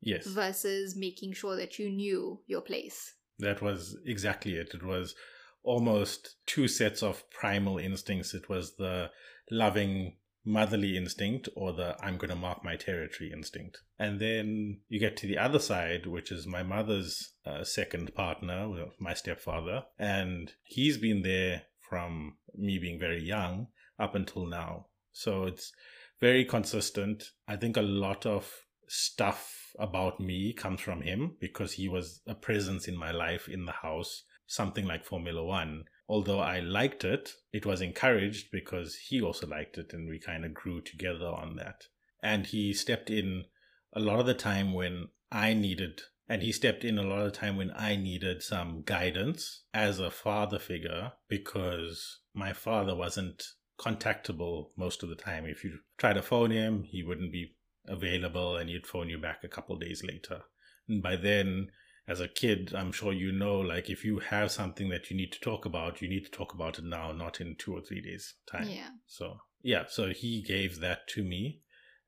Yes. 0.00 0.26
versus 0.26 0.96
making 0.96 1.34
sure 1.34 1.54
that 1.54 1.78
you 1.78 1.88
knew 1.88 2.40
your 2.48 2.60
place. 2.60 3.14
That 3.38 3.62
was 3.62 3.96
exactly 4.04 4.54
it. 4.54 4.74
It 4.74 4.82
was 4.82 5.14
almost 5.62 6.34
two 6.46 6.66
sets 6.66 7.00
of 7.00 7.30
primal 7.30 7.78
instincts. 7.78 8.34
It 8.34 8.48
was 8.48 8.74
the 8.74 9.12
loving 9.52 10.16
motherly 10.44 10.96
instinct 10.96 11.48
or 11.54 11.72
the 11.72 11.96
I'm 12.02 12.16
going 12.16 12.30
to 12.30 12.36
mark 12.36 12.64
my 12.64 12.76
territory 12.76 13.30
instinct. 13.32 13.78
And 13.98 14.20
then 14.20 14.80
you 14.88 14.98
get 14.98 15.16
to 15.18 15.26
the 15.26 15.38
other 15.38 15.58
side, 15.58 16.06
which 16.06 16.32
is 16.32 16.46
my 16.46 16.62
mother's 16.62 17.34
uh, 17.46 17.64
second 17.64 18.14
partner, 18.14 18.68
my 18.98 19.14
stepfather. 19.14 19.84
And 19.98 20.52
he's 20.64 20.98
been 20.98 21.22
there 21.22 21.62
from 21.80 22.36
me 22.54 22.78
being 22.78 22.98
very 22.98 23.22
young 23.22 23.68
up 23.98 24.14
until 24.14 24.46
now. 24.46 24.86
So 25.12 25.44
it's 25.44 25.72
very 26.20 26.44
consistent. 26.44 27.24
I 27.46 27.56
think 27.56 27.76
a 27.76 27.82
lot 27.82 28.26
of 28.26 28.50
stuff 28.88 29.72
about 29.78 30.20
me 30.20 30.52
comes 30.52 30.80
from 30.80 31.02
him 31.02 31.36
because 31.40 31.72
he 31.72 31.88
was 31.88 32.20
a 32.26 32.34
presence 32.34 32.88
in 32.88 32.96
my 32.96 33.10
life 33.10 33.48
in 33.48 33.64
the 33.64 33.72
house, 33.72 34.24
something 34.46 34.86
like 34.86 35.04
Formula 35.04 35.44
One. 35.44 35.84
Although 36.12 36.40
I 36.40 36.60
liked 36.60 37.04
it, 37.04 37.36
it 37.54 37.64
was 37.64 37.80
encouraged 37.80 38.50
because 38.52 38.96
he 38.96 39.22
also 39.22 39.46
liked 39.46 39.78
it 39.78 39.94
and 39.94 40.06
we 40.10 40.18
kind 40.18 40.44
of 40.44 40.52
grew 40.52 40.82
together 40.82 41.24
on 41.24 41.56
that. 41.56 41.86
And 42.22 42.46
he 42.46 42.74
stepped 42.74 43.08
in 43.08 43.46
a 43.94 43.98
lot 43.98 44.20
of 44.20 44.26
the 44.26 44.34
time 44.34 44.74
when 44.74 45.08
I 45.30 45.54
needed, 45.54 46.02
and 46.28 46.42
he 46.42 46.52
stepped 46.52 46.84
in 46.84 46.98
a 46.98 47.02
lot 47.02 47.20
of 47.20 47.32
the 47.32 47.38
time 47.38 47.56
when 47.56 47.70
I 47.74 47.96
needed 47.96 48.42
some 48.42 48.82
guidance 48.82 49.62
as 49.72 50.00
a 50.00 50.10
father 50.10 50.58
figure 50.58 51.12
because 51.28 52.18
my 52.34 52.52
father 52.52 52.94
wasn't 52.94 53.42
contactable 53.80 54.72
most 54.76 55.02
of 55.02 55.08
the 55.08 55.16
time. 55.16 55.46
If 55.46 55.64
you 55.64 55.78
try 55.96 56.12
to 56.12 56.20
phone 56.20 56.50
him, 56.50 56.82
he 56.82 57.02
wouldn't 57.02 57.32
be 57.32 57.56
available 57.88 58.58
and 58.58 58.68
he'd 58.68 58.86
phone 58.86 59.08
you 59.08 59.16
back 59.16 59.44
a 59.44 59.48
couple 59.48 59.78
days 59.78 60.04
later. 60.04 60.42
And 60.86 61.02
by 61.02 61.16
then, 61.16 61.68
as 62.12 62.20
a 62.20 62.28
kid, 62.28 62.74
I'm 62.76 62.92
sure 62.92 63.12
you 63.12 63.32
know, 63.32 63.58
like 63.58 63.88
if 63.88 64.04
you 64.04 64.18
have 64.18 64.50
something 64.50 64.90
that 64.90 65.10
you 65.10 65.16
need 65.16 65.32
to 65.32 65.40
talk 65.40 65.64
about, 65.64 66.02
you 66.02 66.08
need 66.10 66.24
to 66.26 66.30
talk 66.30 66.52
about 66.52 66.78
it 66.78 66.84
now, 66.84 67.10
not 67.12 67.40
in 67.40 67.56
two 67.58 67.74
or 67.74 67.80
three 67.80 68.02
days' 68.02 68.34
time. 68.46 68.68
Yeah. 68.68 68.90
So, 69.06 69.38
yeah, 69.62 69.84
so 69.88 70.10
he 70.10 70.42
gave 70.42 70.80
that 70.80 71.08
to 71.14 71.24
me 71.24 71.62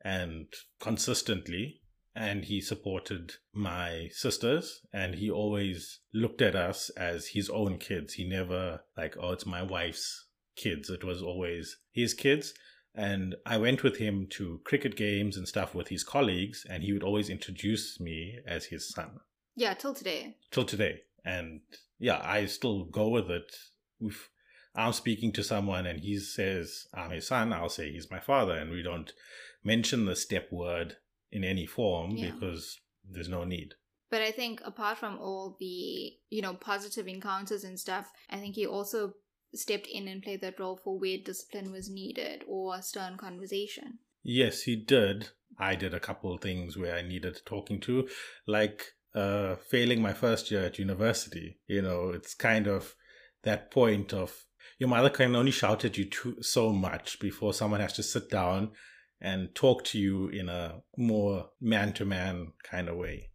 and 0.04 0.46
consistently. 0.78 1.80
And 2.16 2.44
he 2.44 2.60
supported 2.60 3.32
my 3.52 4.08
sisters, 4.12 4.82
and 4.92 5.16
he 5.16 5.28
always 5.28 5.98
looked 6.12 6.40
at 6.42 6.54
us 6.54 6.88
as 6.90 7.28
his 7.28 7.50
own 7.50 7.78
kids. 7.78 8.14
He 8.14 8.28
never, 8.28 8.82
like, 8.96 9.16
oh, 9.18 9.32
it's 9.32 9.46
my 9.46 9.64
wife's 9.64 10.28
kids. 10.54 10.90
It 10.90 11.02
was 11.02 11.20
always 11.22 11.76
his 11.90 12.14
kids. 12.14 12.54
And 12.94 13.34
I 13.44 13.56
went 13.58 13.82
with 13.82 13.96
him 13.96 14.28
to 14.36 14.60
cricket 14.64 14.94
games 14.94 15.36
and 15.36 15.48
stuff 15.48 15.74
with 15.74 15.88
his 15.88 16.04
colleagues, 16.04 16.64
and 16.70 16.84
he 16.84 16.92
would 16.92 17.02
always 17.02 17.28
introduce 17.28 17.98
me 17.98 18.38
as 18.46 18.66
his 18.66 18.88
son 18.90 19.18
Yeah, 19.56 19.74
till 19.74 19.94
today. 19.94 20.36
till 20.50 20.64
today. 20.64 21.00
And 21.24 21.60
yeah, 21.98 22.20
I 22.22 22.46
still 22.46 22.84
go 22.84 23.08
with 23.08 23.30
it. 23.30 23.52
If 24.00 24.28
I'm 24.74 24.92
speaking 24.92 25.32
to 25.32 25.44
someone 25.44 25.86
and 25.86 26.00
he 26.00 26.18
says 26.18 26.86
I'm 26.92 27.10
his 27.10 27.28
son, 27.28 27.52
I'll 27.52 27.68
say 27.68 27.90
he's 27.92 28.10
my 28.10 28.20
father, 28.20 28.54
and 28.54 28.70
we 28.70 28.82
don't 28.82 29.12
mention 29.62 30.04
the 30.04 30.16
step 30.16 30.48
word 30.52 30.96
in 31.32 31.44
any 31.44 31.66
form 31.66 32.12
Yeah. 32.16 32.30
because 32.32 32.80
there's 33.08 33.28
no 33.28 33.44
need. 33.44 33.74
But 34.10 34.22
I 34.22 34.30
think 34.30 34.60
apart 34.64 34.98
from 34.98 35.18
all 35.18 35.56
the, 35.58 36.12
you 36.30 36.42
know, 36.42 36.54
positive 36.54 37.08
encounters 37.08 37.64
and 37.64 37.78
stuff, 37.80 38.12
I 38.30 38.36
think 38.36 38.54
he 38.54 38.66
also 38.66 39.14
stepped 39.54 39.86
in 39.86 40.06
and 40.08 40.22
played 40.22 40.40
that 40.42 40.60
role 40.60 40.76
for 40.76 40.98
where 40.98 41.18
discipline 41.18 41.72
was 41.72 41.88
needed 41.90 42.44
or 42.46 42.76
a 42.76 42.82
stern 42.82 43.16
conversation. 43.16 43.98
Yes, 44.22 44.62
he 44.62 44.76
did. 44.76 45.28
I 45.58 45.74
did 45.74 45.94
a 45.94 46.00
couple 46.00 46.34
of 46.34 46.40
things 46.40 46.76
where 46.76 46.94
I 46.96 47.02
needed 47.02 47.40
talking 47.46 47.80
to, 47.82 48.08
like 48.46 48.84
uh, 49.14 49.56
failing 49.56 50.02
my 50.02 50.12
first 50.12 50.50
year 50.50 50.64
at 50.64 50.78
university. 50.78 51.60
You 51.66 51.82
know, 51.82 52.10
it's 52.10 52.34
kind 52.34 52.66
of 52.66 52.94
that 53.42 53.70
point 53.70 54.12
of 54.12 54.44
your 54.78 54.88
mother 54.88 55.10
can 55.10 55.36
only 55.36 55.50
shout 55.50 55.84
at 55.84 55.96
you 55.96 56.06
too, 56.06 56.42
so 56.42 56.72
much 56.72 57.20
before 57.20 57.54
someone 57.54 57.80
has 57.80 57.92
to 57.94 58.02
sit 58.02 58.30
down 58.30 58.72
and 59.20 59.54
talk 59.54 59.84
to 59.84 59.98
you 59.98 60.28
in 60.28 60.48
a 60.48 60.82
more 60.96 61.50
man 61.60 61.92
to 61.94 62.04
man 62.04 62.52
kind 62.62 62.88
of 62.88 62.96
way, 62.96 63.30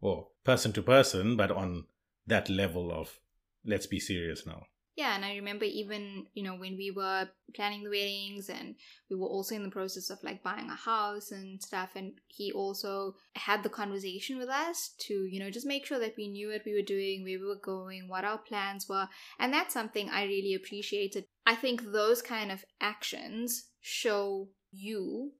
or 0.00 0.28
person 0.44 0.72
to 0.72 0.82
person, 0.82 1.36
but 1.36 1.50
on 1.50 1.84
that 2.26 2.48
level 2.48 2.90
of 2.90 3.20
let's 3.64 3.86
be 3.86 4.00
serious 4.00 4.46
now. 4.46 4.64
Yeah, 4.96 5.16
and 5.16 5.24
I 5.24 5.34
remember 5.34 5.64
even, 5.64 6.26
you 6.34 6.44
know, 6.44 6.54
when 6.54 6.76
we 6.76 6.92
were 6.92 7.28
planning 7.52 7.82
the 7.82 7.90
weddings 7.90 8.48
and 8.48 8.76
we 9.10 9.16
were 9.16 9.26
also 9.26 9.56
in 9.56 9.64
the 9.64 9.68
process 9.68 10.08
of 10.08 10.22
like 10.22 10.44
buying 10.44 10.70
a 10.70 10.76
house 10.76 11.32
and 11.32 11.60
stuff, 11.60 11.90
and 11.96 12.12
he 12.28 12.52
also 12.52 13.16
had 13.34 13.64
the 13.64 13.68
conversation 13.68 14.38
with 14.38 14.48
us 14.48 14.94
to, 15.00 15.14
you 15.24 15.40
know, 15.40 15.50
just 15.50 15.66
make 15.66 15.84
sure 15.84 15.98
that 15.98 16.14
we 16.16 16.28
knew 16.28 16.50
what 16.50 16.62
we 16.64 16.74
were 16.74 16.86
doing, 16.86 17.24
where 17.24 17.40
we 17.40 17.44
were 17.44 17.60
going, 17.60 18.08
what 18.08 18.24
our 18.24 18.38
plans 18.38 18.88
were. 18.88 19.08
And 19.40 19.52
that's 19.52 19.74
something 19.74 20.10
I 20.10 20.24
really 20.26 20.54
appreciated. 20.54 21.24
I 21.44 21.56
think 21.56 21.82
those 21.90 22.22
kind 22.22 22.52
of 22.52 22.64
actions 22.80 23.70
show 23.80 24.50
you 24.70 25.32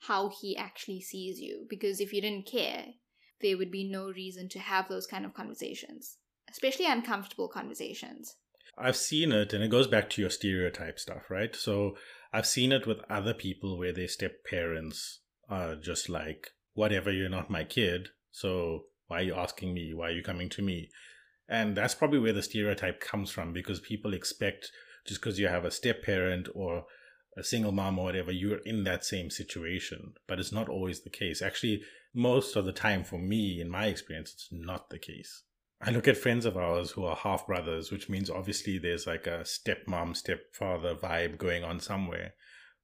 how 0.00 0.30
he 0.40 0.54
actually 0.54 1.00
sees 1.00 1.40
you. 1.40 1.66
Because 1.70 1.98
if 1.98 2.12
you 2.12 2.20
didn't 2.20 2.46
care, 2.46 2.84
there 3.40 3.56
would 3.56 3.70
be 3.70 3.88
no 3.88 4.10
reason 4.10 4.50
to 4.50 4.58
have 4.58 4.88
those 4.88 5.06
kind 5.06 5.24
of 5.24 5.32
conversations, 5.32 6.18
especially 6.50 6.86
uncomfortable 6.86 7.48
conversations. 7.48 8.36
I've 8.78 8.96
seen 8.96 9.32
it, 9.32 9.52
and 9.52 9.62
it 9.62 9.70
goes 9.70 9.86
back 9.86 10.08
to 10.10 10.20
your 10.20 10.30
stereotype 10.30 10.98
stuff, 10.98 11.30
right? 11.30 11.54
So 11.54 11.96
I've 12.32 12.46
seen 12.46 12.72
it 12.72 12.86
with 12.86 12.98
other 13.10 13.34
people 13.34 13.78
where 13.78 13.92
their 13.92 14.08
step 14.08 14.44
parents 14.48 15.20
are 15.48 15.76
just 15.76 16.08
like, 16.08 16.48
whatever, 16.74 17.12
you're 17.12 17.28
not 17.28 17.50
my 17.50 17.64
kid. 17.64 18.08
So 18.30 18.84
why 19.06 19.20
are 19.20 19.24
you 19.24 19.34
asking 19.34 19.74
me? 19.74 19.92
Why 19.92 20.08
are 20.08 20.12
you 20.12 20.22
coming 20.22 20.48
to 20.50 20.62
me? 20.62 20.88
And 21.48 21.76
that's 21.76 21.94
probably 21.94 22.18
where 22.18 22.32
the 22.32 22.42
stereotype 22.42 23.00
comes 23.00 23.30
from 23.30 23.52
because 23.52 23.80
people 23.80 24.14
expect 24.14 24.70
just 25.06 25.20
because 25.20 25.38
you 25.38 25.48
have 25.48 25.64
a 25.64 25.70
step 25.70 26.02
parent 26.02 26.48
or 26.54 26.84
a 27.36 27.44
single 27.44 27.72
mom 27.72 27.98
or 27.98 28.04
whatever, 28.04 28.30
you're 28.30 28.60
in 28.64 28.84
that 28.84 29.04
same 29.04 29.28
situation. 29.30 30.14
But 30.26 30.38
it's 30.38 30.52
not 30.52 30.68
always 30.68 31.02
the 31.02 31.10
case. 31.10 31.42
Actually, 31.42 31.82
most 32.14 32.56
of 32.56 32.64
the 32.64 32.72
time 32.72 33.04
for 33.04 33.18
me, 33.18 33.60
in 33.60 33.68
my 33.68 33.86
experience, 33.86 34.32
it's 34.32 34.48
not 34.50 34.90
the 34.90 34.98
case. 34.98 35.42
I 35.84 35.90
look 35.90 36.06
at 36.06 36.16
friends 36.16 36.46
of 36.46 36.56
ours 36.56 36.92
who 36.92 37.04
are 37.04 37.16
half 37.16 37.46
brothers, 37.46 37.90
which 37.90 38.08
means 38.08 38.30
obviously 38.30 38.78
there's 38.78 39.06
like 39.06 39.26
a 39.26 39.44
stepmom, 39.44 40.16
stepfather 40.16 40.94
vibe 40.94 41.38
going 41.38 41.64
on 41.64 41.80
somewhere. 41.80 42.34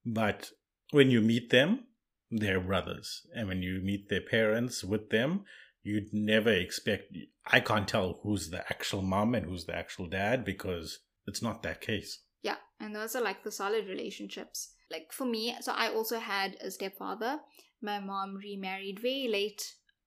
But 0.04 0.50
when 0.90 1.08
you 1.08 1.20
meet 1.20 1.50
them, 1.50 1.84
they're 2.30 2.60
brothers. 2.60 3.24
And 3.34 3.46
when 3.46 3.62
you 3.62 3.80
meet 3.82 4.08
their 4.08 4.20
parents 4.20 4.82
with 4.82 5.10
them, 5.10 5.44
you'd 5.84 6.12
never 6.12 6.50
expect, 6.50 7.16
I 7.46 7.60
can't 7.60 7.86
tell 7.86 8.18
who's 8.24 8.50
the 8.50 8.60
actual 8.68 9.02
mom 9.02 9.34
and 9.36 9.46
who's 9.46 9.66
the 9.66 9.76
actual 9.76 10.08
dad 10.08 10.44
because 10.44 10.98
it's 11.26 11.42
not 11.42 11.62
that 11.62 11.80
case. 11.80 12.18
Yeah, 12.42 12.56
and 12.80 12.96
those 12.96 13.14
are 13.14 13.22
like 13.22 13.44
the 13.44 13.52
solid 13.52 13.86
relationships. 13.86 14.74
Like 14.90 15.12
for 15.12 15.24
me, 15.24 15.54
so 15.60 15.72
I 15.72 15.92
also 15.92 16.18
had 16.18 16.56
a 16.60 16.70
stepfather. 16.70 17.38
My 17.80 18.00
mom 18.00 18.36
remarried 18.36 18.98
very 19.00 19.28
late 19.30 19.62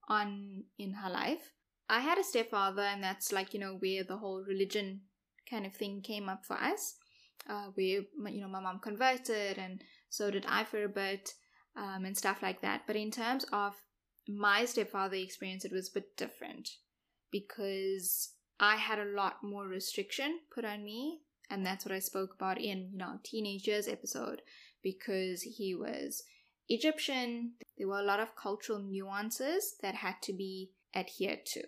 on 0.09 0.63
in 0.77 0.95
her 0.95 1.09
life. 1.09 1.51
I 1.91 1.99
had 1.99 2.17
a 2.17 2.23
stepfather, 2.23 2.83
and 2.83 3.03
that's 3.03 3.33
like, 3.33 3.53
you 3.53 3.59
know, 3.59 3.75
where 3.77 4.05
the 4.05 4.15
whole 4.15 4.43
religion 4.47 5.01
kind 5.49 5.65
of 5.65 5.73
thing 5.73 6.01
came 6.01 6.29
up 6.29 6.45
for 6.45 6.53
us. 6.53 6.95
Uh, 7.49 7.65
where, 7.73 8.03
you 8.29 8.41
know, 8.41 8.47
my 8.47 8.61
mom 8.61 8.79
converted, 8.79 9.57
and 9.57 9.81
so 10.09 10.31
did 10.31 10.45
I 10.47 10.63
for 10.63 10.83
a 10.85 10.89
bit, 10.89 11.33
um, 11.75 12.05
and 12.05 12.15
stuff 12.15 12.41
like 12.41 12.61
that. 12.61 12.83
But 12.87 12.95
in 12.95 13.11
terms 13.11 13.45
of 13.51 13.73
my 14.27 14.63
stepfather 14.63 15.17
experience, 15.17 15.65
it 15.65 15.73
was 15.73 15.89
a 15.89 15.99
bit 15.99 16.15
different 16.15 16.69
because 17.29 18.29
I 18.57 18.77
had 18.77 18.99
a 18.99 19.05
lot 19.05 19.43
more 19.43 19.67
restriction 19.67 20.39
put 20.53 20.63
on 20.63 20.85
me. 20.85 21.19
And 21.49 21.65
that's 21.65 21.83
what 21.83 21.93
I 21.93 21.99
spoke 21.99 22.35
about 22.35 22.57
in, 22.57 22.91
you 22.93 22.97
know, 22.97 23.19
teenagers 23.23 23.89
episode 23.89 24.41
because 24.81 25.41
he 25.41 25.75
was 25.75 26.23
Egyptian. 26.69 27.55
There 27.77 27.89
were 27.89 27.99
a 27.99 28.05
lot 28.05 28.21
of 28.21 28.37
cultural 28.41 28.79
nuances 28.79 29.75
that 29.81 29.95
had 29.95 30.21
to 30.23 30.33
be 30.33 30.69
adhered 30.95 31.45
to. 31.53 31.61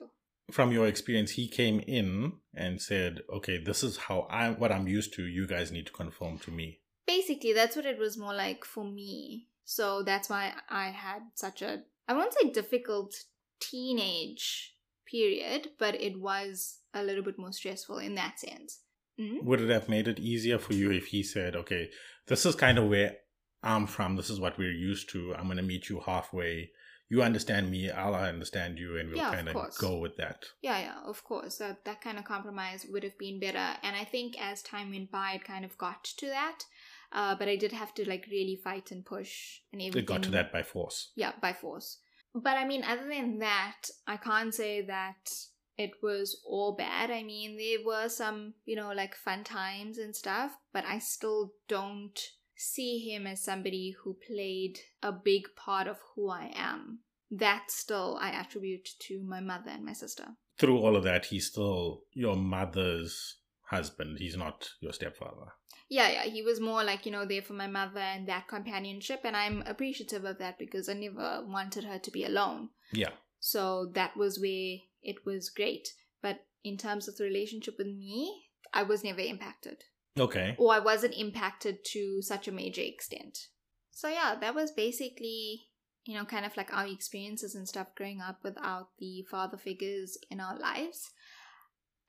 From 0.51 0.71
your 0.71 0.87
experience, 0.87 1.31
he 1.31 1.47
came 1.47 1.79
in 1.81 2.33
and 2.53 2.81
said, 2.81 3.21
"Okay, 3.29 3.57
this 3.57 3.83
is 3.83 3.97
how 3.97 4.21
I 4.29 4.51
what 4.51 4.71
I'm 4.71 4.87
used 4.87 5.13
to. 5.13 5.25
You 5.25 5.47
guys 5.47 5.71
need 5.71 5.87
to 5.87 5.93
conform 5.93 6.39
to 6.39 6.51
me." 6.51 6.81
Basically, 7.07 7.53
that's 7.53 7.75
what 7.75 7.85
it 7.85 7.97
was 7.97 8.17
more 8.17 8.33
like 8.33 8.65
for 8.65 8.83
me. 8.83 9.47
So 9.63 10.03
that's 10.03 10.29
why 10.29 10.53
I 10.69 10.89
had 10.89 11.21
such 11.35 11.61
a 11.61 11.83
I 12.07 12.13
won't 12.13 12.33
say 12.33 12.49
difficult 12.49 13.15
teenage 13.61 14.75
period, 15.09 15.69
but 15.79 15.95
it 15.95 16.19
was 16.19 16.79
a 16.93 17.03
little 17.03 17.23
bit 17.23 17.39
more 17.39 17.53
stressful 17.53 17.99
in 17.99 18.15
that 18.15 18.39
sense. 18.39 18.81
Mm-hmm. 19.19 19.45
Would 19.45 19.61
it 19.61 19.69
have 19.69 19.87
made 19.87 20.07
it 20.07 20.19
easier 20.19 20.59
for 20.59 20.73
you 20.73 20.91
if 20.91 21.07
he 21.07 21.23
said, 21.23 21.55
"Okay, 21.55 21.89
this 22.27 22.45
is 22.45 22.55
kind 22.55 22.77
of 22.77 22.89
where 22.89 23.17
I'm 23.61 23.87
from. 23.87 24.17
This 24.17 24.29
is 24.29 24.39
what 24.39 24.57
we're 24.57 24.71
used 24.71 25.09
to. 25.11 25.33
I'm 25.35 25.45
going 25.45 25.57
to 25.57 25.63
meet 25.63 25.89
you 25.89 26.01
halfway." 26.01 26.71
You 27.09 27.21
understand 27.21 27.69
me, 27.69 27.91
I'll 27.91 28.15
understand 28.15 28.79
you, 28.79 28.97
and 28.97 29.09
we'll 29.09 29.17
yeah, 29.17 29.33
kind 29.33 29.49
of 29.49 29.77
go 29.77 29.97
with 29.97 30.17
that. 30.17 30.45
Yeah, 30.61 30.79
yeah, 30.79 30.95
of 31.05 31.23
course. 31.23 31.57
That 31.57 31.85
that 31.85 32.01
kind 32.01 32.17
of 32.17 32.25
compromise 32.25 32.85
would 32.89 33.03
have 33.03 33.17
been 33.17 33.39
better. 33.39 33.77
And 33.83 33.95
I 33.95 34.03
think 34.03 34.35
as 34.41 34.61
time 34.61 34.91
went 34.91 35.11
by, 35.11 35.33
it 35.33 35.43
kind 35.43 35.65
of 35.65 35.77
got 35.77 36.03
to 36.03 36.27
that. 36.27 36.63
Uh, 37.11 37.35
but 37.35 37.47
I 37.47 37.55
did 37.55 37.71
have 37.71 37.93
to 37.95 38.09
like 38.09 38.25
really 38.31 38.59
fight 38.63 38.91
and 38.91 39.05
push 39.05 39.59
and 39.71 39.81
everything. 39.81 40.01
It 40.01 40.07
got 40.07 40.23
to 40.23 40.31
that 40.31 40.51
by 40.51 40.63
force. 40.63 41.11
Yeah, 41.15 41.33
by 41.39 41.53
force. 41.53 41.99
But 42.33 42.57
I 42.57 42.65
mean, 42.65 42.83
other 42.83 43.07
than 43.07 43.39
that, 43.39 43.89
I 44.07 44.17
can't 44.17 44.53
say 44.53 44.81
that 44.81 45.29
it 45.77 45.91
was 46.01 46.41
all 46.45 46.75
bad. 46.75 47.11
I 47.11 47.23
mean, 47.23 47.57
there 47.57 47.85
were 47.85 48.09
some, 48.09 48.53
you 48.65 48.75
know, 48.75 48.91
like 48.91 49.15
fun 49.15 49.43
times 49.43 49.97
and 49.97 50.15
stuff, 50.15 50.51
but 50.71 50.85
I 50.85 50.99
still 50.99 51.53
don't 51.67 52.19
see 52.63 52.99
him 52.99 53.27
as 53.27 53.43
somebody 53.43 53.95
who 54.03 54.17
played 54.27 54.79
a 55.01 55.11
big 55.11 55.43
part 55.55 55.87
of 55.87 55.99
who 56.15 56.29
I 56.29 56.51
am. 56.55 56.99
That 57.29 57.69
still 57.69 58.17
I 58.21 58.29
attribute 58.29 58.87
to 59.01 59.23
my 59.23 59.39
mother 59.39 59.71
and 59.71 59.85
my 59.85 59.93
sister. 59.93 60.25
Through 60.57 60.79
all 60.79 60.95
of 60.95 61.03
that, 61.03 61.25
he's 61.25 61.47
still 61.47 62.03
your 62.13 62.35
mother's 62.35 63.37
husband. 63.69 64.17
He's 64.19 64.37
not 64.37 64.69
your 64.81 64.93
stepfather. 64.93 65.53
Yeah, 65.89 66.09
yeah. 66.09 66.23
He 66.23 66.41
was 66.41 66.59
more 66.59 66.83
like, 66.83 67.05
you 67.05 67.11
know, 67.11 67.25
there 67.25 67.41
for 67.41 67.53
my 67.53 67.67
mother 67.67 67.99
and 67.99 68.27
that 68.27 68.47
companionship. 68.47 69.21
And 69.23 69.35
I'm 69.35 69.63
appreciative 69.65 70.23
of 70.23 70.37
that 70.39 70.57
because 70.57 70.87
I 70.89 70.93
never 70.93 71.43
wanted 71.45 71.83
her 71.83 71.99
to 71.99 72.11
be 72.11 72.23
alone. 72.23 72.69
Yeah. 72.91 73.11
So 73.39 73.91
that 73.93 74.15
was 74.15 74.39
where 74.39 74.77
it 75.01 75.25
was 75.25 75.49
great. 75.49 75.89
But 76.21 76.45
in 76.63 76.77
terms 76.77 77.07
of 77.07 77.17
the 77.17 77.25
relationship 77.25 77.75
with 77.77 77.87
me, 77.87 78.47
I 78.73 78.83
was 78.83 79.03
never 79.03 79.19
impacted. 79.19 79.83
Okay. 80.19 80.55
Or 80.57 80.73
I 80.73 80.79
wasn't 80.79 81.15
impacted 81.17 81.83
to 81.93 82.21
such 82.21 82.47
a 82.47 82.51
major 82.51 82.81
extent. 82.81 83.47
So 83.91 84.07
yeah, 84.07 84.35
that 84.39 84.55
was 84.55 84.71
basically, 84.71 85.67
you 86.05 86.15
know, 86.15 86.25
kind 86.25 86.45
of 86.45 86.55
like 86.57 86.73
our 86.73 86.87
experiences 86.87 87.55
and 87.55 87.67
stuff 87.67 87.87
growing 87.95 88.21
up 88.21 88.39
without 88.43 88.89
the 88.99 89.25
father 89.29 89.57
figures 89.57 90.17
in 90.29 90.39
our 90.39 90.57
lives. 90.57 91.11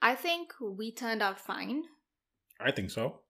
I 0.02 0.14
think 0.14 0.52
we 0.60 0.92
turned 0.92 1.22
out 1.22 1.40
fine. 1.40 1.84
I 2.60 2.70
think 2.72 2.90
so. 2.90 3.20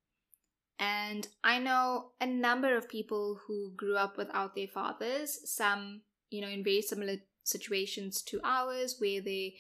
And 0.79 1.29
I 1.45 1.61
know 1.61 2.11
a 2.21 2.27
number 2.27 2.77
of 2.77 2.89
people 2.89 3.41
who 3.47 3.73
grew 3.77 3.97
up 3.97 4.17
without 4.17 4.57
their 4.57 4.67
fathers, 4.67 5.39
some, 5.45 6.03
you 6.31 6.41
know, 6.41 6.49
in 6.49 6.65
very 6.65 6.83
similar 6.83 7.17
situations 7.45 8.23
to 8.23 8.41
ours, 8.43 8.97
where 8.99 9.21
they 9.21 9.55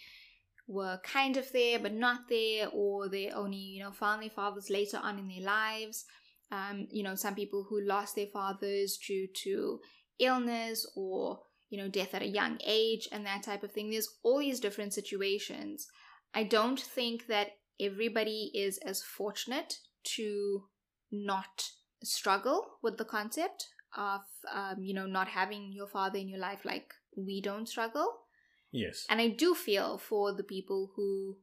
were 0.66 0.98
kind 1.04 1.36
of 1.36 1.50
there 1.52 1.78
but 1.78 1.92
not 1.92 2.28
there, 2.28 2.68
or 2.72 3.08
they 3.08 3.30
only, 3.30 3.56
you 3.56 3.82
know, 3.82 3.92
found 3.92 4.22
their 4.22 4.30
fathers 4.30 4.70
later 4.70 4.98
on 5.02 5.18
in 5.18 5.28
their 5.28 5.44
lives. 5.44 6.04
Um, 6.50 6.86
you 6.90 7.02
know, 7.02 7.14
some 7.14 7.34
people 7.34 7.66
who 7.68 7.80
lost 7.80 8.14
their 8.14 8.26
fathers 8.32 8.98
due 9.06 9.26
to 9.42 9.80
illness 10.20 10.86
or, 10.94 11.40
you 11.70 11.78
know, 11.78 11.88
death 11.88 12.14
at 12.14 12.22
a 12.22 12.28
young 12.28 12.58
age 12.64 13.08
and 13.10 13.26
that 13.26 13.42
type 13.42 13.62
of 13.62 13.72
thing. 13.72 13.90
There's 13.90 14.08
all 14.22 14.38
these 14.38 14.60
different 14.60 14.94
situations. 14.94 15.86
I 16.32 16.44
don't 16.44 16.80
think 16.80 17.26
that 17.26 17.48
everybody 17.80 18.50
is 18.54 18.78
as 18.78 19.02
fortunate 19.02 19.78
to 20.16 20.64
not 21.10 21.70
struggle 22.02 22.66
with 22.82 22.98
the 22.98 23.04
concept 23.04 23.66
of, 23.96 24.20
um, 24.52 24.82
you 24.82 24.94
know, 24.94 25.06
not 25.06 25.28
having 25.28 25.72
your 25.72 25.88
father 25.88 26.18
in 26.18 26.28
your 26.28 26.40
life 26.40 26.64
like 26.64 26.92
we 27.16 27.40
don't 27.40 27.68
struggle. 27.68 28.12
Yes. 28.74 29.06
And 29.08 29.20
I 29.20 29.28
do 29.28 29.54
feel 29.54 29.98
for 29.98 30.34
the 30.34 30.42
people 30.42 30.90
who 30.96 31.36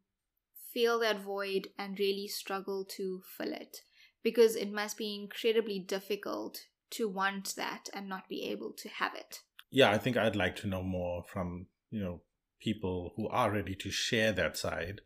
feel 0.74 1.00
that 1.00 1.22
void 1.22 1.70
and 1.78 1.98
really 1.98 2.28
struggle 2.28 2.86
to 2.98 3.22
fill 3.38 3.54
it 3.54 3.78
because 4.22 4.58
it 4.58 4.72
must 4.72 4.98
be 4.98 5.16
incredibly 5.16 5.80
difficult 5.80 6.60
to 6.92 7.08
want 7.08 7.56
that 7.56 7.88
and 7.94 8.10
not 8.10 8.28
be 8.28 8.44
able 8.44 8.74
to 8.74 8.90
have 8.90 9.16
it. 9.16 9.40
Yeah, 9.70 9.92
I 9.92 9.98
think 9.98 10.18
I'd 10.18 10.36
like 10.36 10.58
to 10.58 10.68
know 10.68 10.84
more 10.84 11.24
from, 11.24 11.68
you 11.90 12.02
know, 12.02 12.22
people 12.60 13.14
who 13.16 13.30
are 13.30 13.50
ready 13.50 13.76
to 13.76 13.90
share 13.90 14.34
that 14.34 14.58
side 14.58 15.00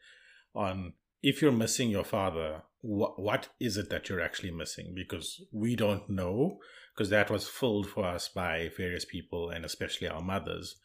on 0.55 0.93
if 1.21 1.43
you're 1.43 1.51
missing 1.51 1.91
your 1.91 2.03
father, 2.03 2.63
what 2.81 3.19
what 3.19 3.49
is 3.59 3.77
it 3.77 3.91
that 3.91 4.09
you're 4.09 4.21
actually 4.21 4.51
missing? 4.51 4.93
Because 4.95 5.43
we 5.51 5.75
don't 5.75 6.09
know, 6.09 6.57
because 6.93 7.11
that 7.11 7.29
was 7.29 7.47
filled 7.47 7.87
for 7.87 8.03
us 8.03 8.29
by 8.29 8.71
various 8.75 9.05
people 9.05 9.51
and 9.51 9.63
especially 9.63 10.07
our 10.07 10.21
mothers. 10.21 10.77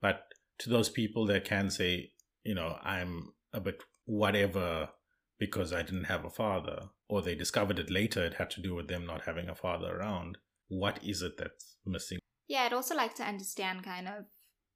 But 0.00 0.34
to 0.58 0.70
those 0.70 0.88
people 0.88 1.26
that 1.26 1.44
can 1.44 1.70
say, 1.70 2.12
you 2.44 2.54
know, 2.54 2.78
I'm 2.82 3.32
a 3.52 3.60
bit 3.60 3.82
whatever 4.04 4.90
because 5.38 5.72
I 5.72 5.82
didn't 5.82 6.04
have 6.04 6.24
a 6.24 6.30
father, 6.30 6.90
or 7.08 7.20
they 7.20 7.34
discovered 7.34 7.78
it 7.78 7.90
later, 7.90 8.24
it 8.24 8.34
had 8.34 8.50
to 8.50 8.62
do 8.62 8.74
with 8.74 8.88
them 8.88 9.06
not 9.06 9.26
having 9.26 9.48
a 9.48 9.54
father 9.54 9.96
around. 9.96 10.38
What 10.68 11.00
is 11.02 11.22
it 11.22 11.36
that's 11.36 11.76
missing? 11.84 12.18
Yeah, 12.46 12.62
I'd 12.62 12.72
also 12.72 12.94
like 12.94 13.14
to 13.16 13.24
understand 13.24 13.84
kind 13.84 14.06
of, 14.06 14.26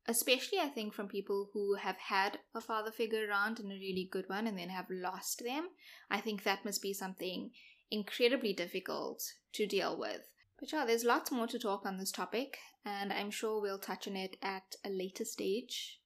especially 0.07 0.59
I 0.59 0.69
think 0.69 0.95
from 0.95 1.09
people 1.09 1.51
who 1.53 1.75
have 1.75 1.97
had 1.97 2.38
a 2.55 2.61
father 2.61 2.91
figure 2.91 3.29
around 3.29 3.61
and 3.61 3.71
a 3.71 3.77
really 3.77 4.09
good 4.11 4.29
one 4.29 4.47
and 4.47 4.59
then 4.59 4.71
have 4.71 4.87
lost 4.91 5.43
them. 5.45 5.69
I 6.11 6.21
think 6.21 6.43
that 6.43 6.64
must 6.64 6.83
be 6.83 6.93
something 6.93 7.51
incredibly 7.91 8.53
difficult 8.53 9.23
to 9.55 9.67
deal 9.67 9.99
with. 9.99 10.23
But 10.59 10.73
yeah, 10.73 10.85
there's 10.85 11.05
lots 11.05 11.31
more 11.31 11.47
to 11.47 11.59
talk 11.59 11.87
on 11.87 11.99
this 11.99 12.11
topic, 12.11 12.59
and 12.85 13.12
I'm 13.12 13.31
sure 13.31 13.61
we'll 13.61 13.79
touch 13.79 14.09
on 14.09 14.16
it 14.16 14.37
at 14.42 14.75
a 14.85 14.90
later 14.90 15.25
stage 15.25 16.01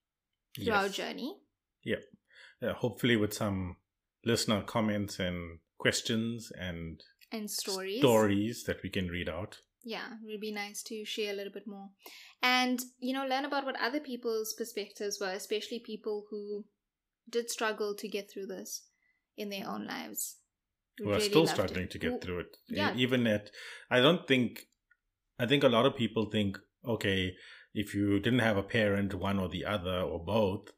through 0.54 0.66
yes. 0.66 0.82
our 0.82 0.88
journey. 0.88 1.36
Yep. 1.84 2.02
Yeah, 2.60 2.72
hopefully 2.74 3.16
with 3.16 3.32
some 3.32 3.76
listener 4.24 4.62
comments 4.62 5.18
and 5.18 5.58
questions 5.78 6.52
and 6.56 7.02
and 7.32 7.50
stories 7.50 7.98
stories 7.98 8.64
that 8.64 8.82
we 8.82 8.90
can 8.90 9.08
read 9.08 9.28
out. 9.28 9.58
Yeah, 9.84 10.06
it 10.22 10.30
would 10.30 10.40
be 10.40 10.52
nice 10.52 10.82
to 10.84 11.04
share 11.04 11.32
a 11.32 11.36
little 11.36 11.52
bit 11.52 11.66
more. 11.66 11.88
And, 12.40 12.80
you 13.00 13.12
know, 13.12 13.26
learn 13.26 13.44
about 13.44 13.64
what 13.64 13.80
other 13.80 13.98
people's 13.98 14.54
perspectives 14.56 15.18
were, 15.20 15.30
especially 15.32 15.80
people 15.80 16.26
who 16.30 16.66
did 17.28 17.50
struggle 17.50 17.96
to 17.96 18.06
get 18.06 18.30
through 18.30 18.46
this 18.46 18.82
in 19.36 19.48
their 19.48 19.66
own 19.66 19.86
lives 19.86 20.36
who 20.98 21.10
are 21.10 21.20
still 21.20 21.46
struggling 21.46 21.88
to 21.88 21.98
get 21.98 22.22
through 22.22 22.40
it. 22.40 22.56
Yeah. 22.68 22.94
Even 22.96 23.26
at, 23.26 23.50
I 23.90 24.00
don't 24.00 24.26
think, 24.26 24.66
I 25.38 25.46
think 25.46 25.64
a 25.64 25.68
lot 25.68 25.86
of 25.86 25.96
people 25.96 26.30
think, 26.30 26.58
okay, 26.86 27.34
if 27.74 27.94
you 27.94 28.20
didn't 28.20 28.40
have 28.40 28.56
a 28.56 28.62
parent, 28.62 29.14
one 29.14 29.38
or 29.38 29.48
the 29.48 29.64
other 29.64 30.00
or 30.00 30.22
both, 30.22 30.68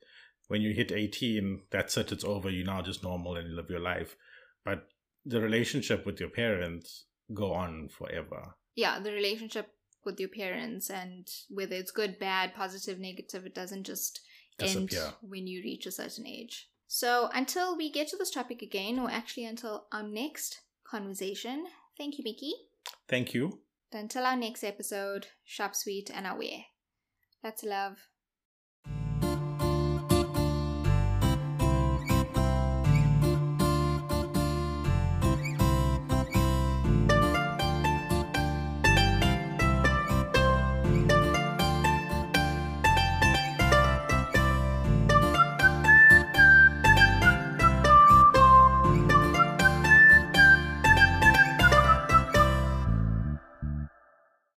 when 0.48 0.62
you 0.62 0.74
hit 0.74 0.92
18, 0.92 1.62
that's 1.70 1.96
it, 1.96 2.12
it's 2.12 2.24
over. 2.24 2.50
You're 2.50 2.66
now 2.66 2.83
just 2.83 3.03
normal 3.03 3.37
and 3.37 3.48
you 3.48 3.57
live 3.57 3.70
your 3.70 3.81
life. 3.81 4.16
But 4.64 4.87
the 5.24 5.40
relationship 5.40 6.07
with 6.07 6.20
your 6.20 6.29
parents 6.29 7.07
go 7.33 7.53
on 7.53 7.88
forever. 7.88 8.55
Yeah, 8.74 9.00
the 9.00 9.12
relationship 9.12 9.68
with 10.05 10.20
your 10.20 10.29
parents 10.29 10.90
and 10.90 11.27
whether 11.48 11.74
it's 11.74 11.90
good, 11.90 12.18
bad, 12.18 12.55
positive, 12.55 12.98
negative, 12.98 13.46
it 13.46 13.55
doesn't 13.55 13.85
just 13.85 14.20
Disappear. 14.59 15.03
end 15.03 15.14
when 15.22 15.46
you 15.46 15.62
reach 15.62 15.87
a 15.87 15.90
certain 15.90 16.27
age. 16.27 16.68
So 16.94 17.28
until 17.35 17.76
we 17.76 17.90
get 17.90 18.07
to 18.11 18.16
this 18.16 18.30
topic 18.30 18.62
again, 18.62 19.00
or 19.00 19.11
actually 19.11 19.46
until 19.46 19.88
our 19.90 20.04
next 20.04 20.61
conversation, 20.88 21.66
thank 21.98 22.18
you, 22.18 22.22
Mickey. 22.24 22.52
Thank 23.09 23.35
you. 23.35 23.62
Until 23.90 24.24
our 24.24 24.37
next 24.37 24.62
episode, 24.62 25.26
shop 25.44 25.74
sweet 25.74 26.09
and 26.14 26.24
aware. 26.24 26.66
That's 27.42 27.64
love. 27.64 27.98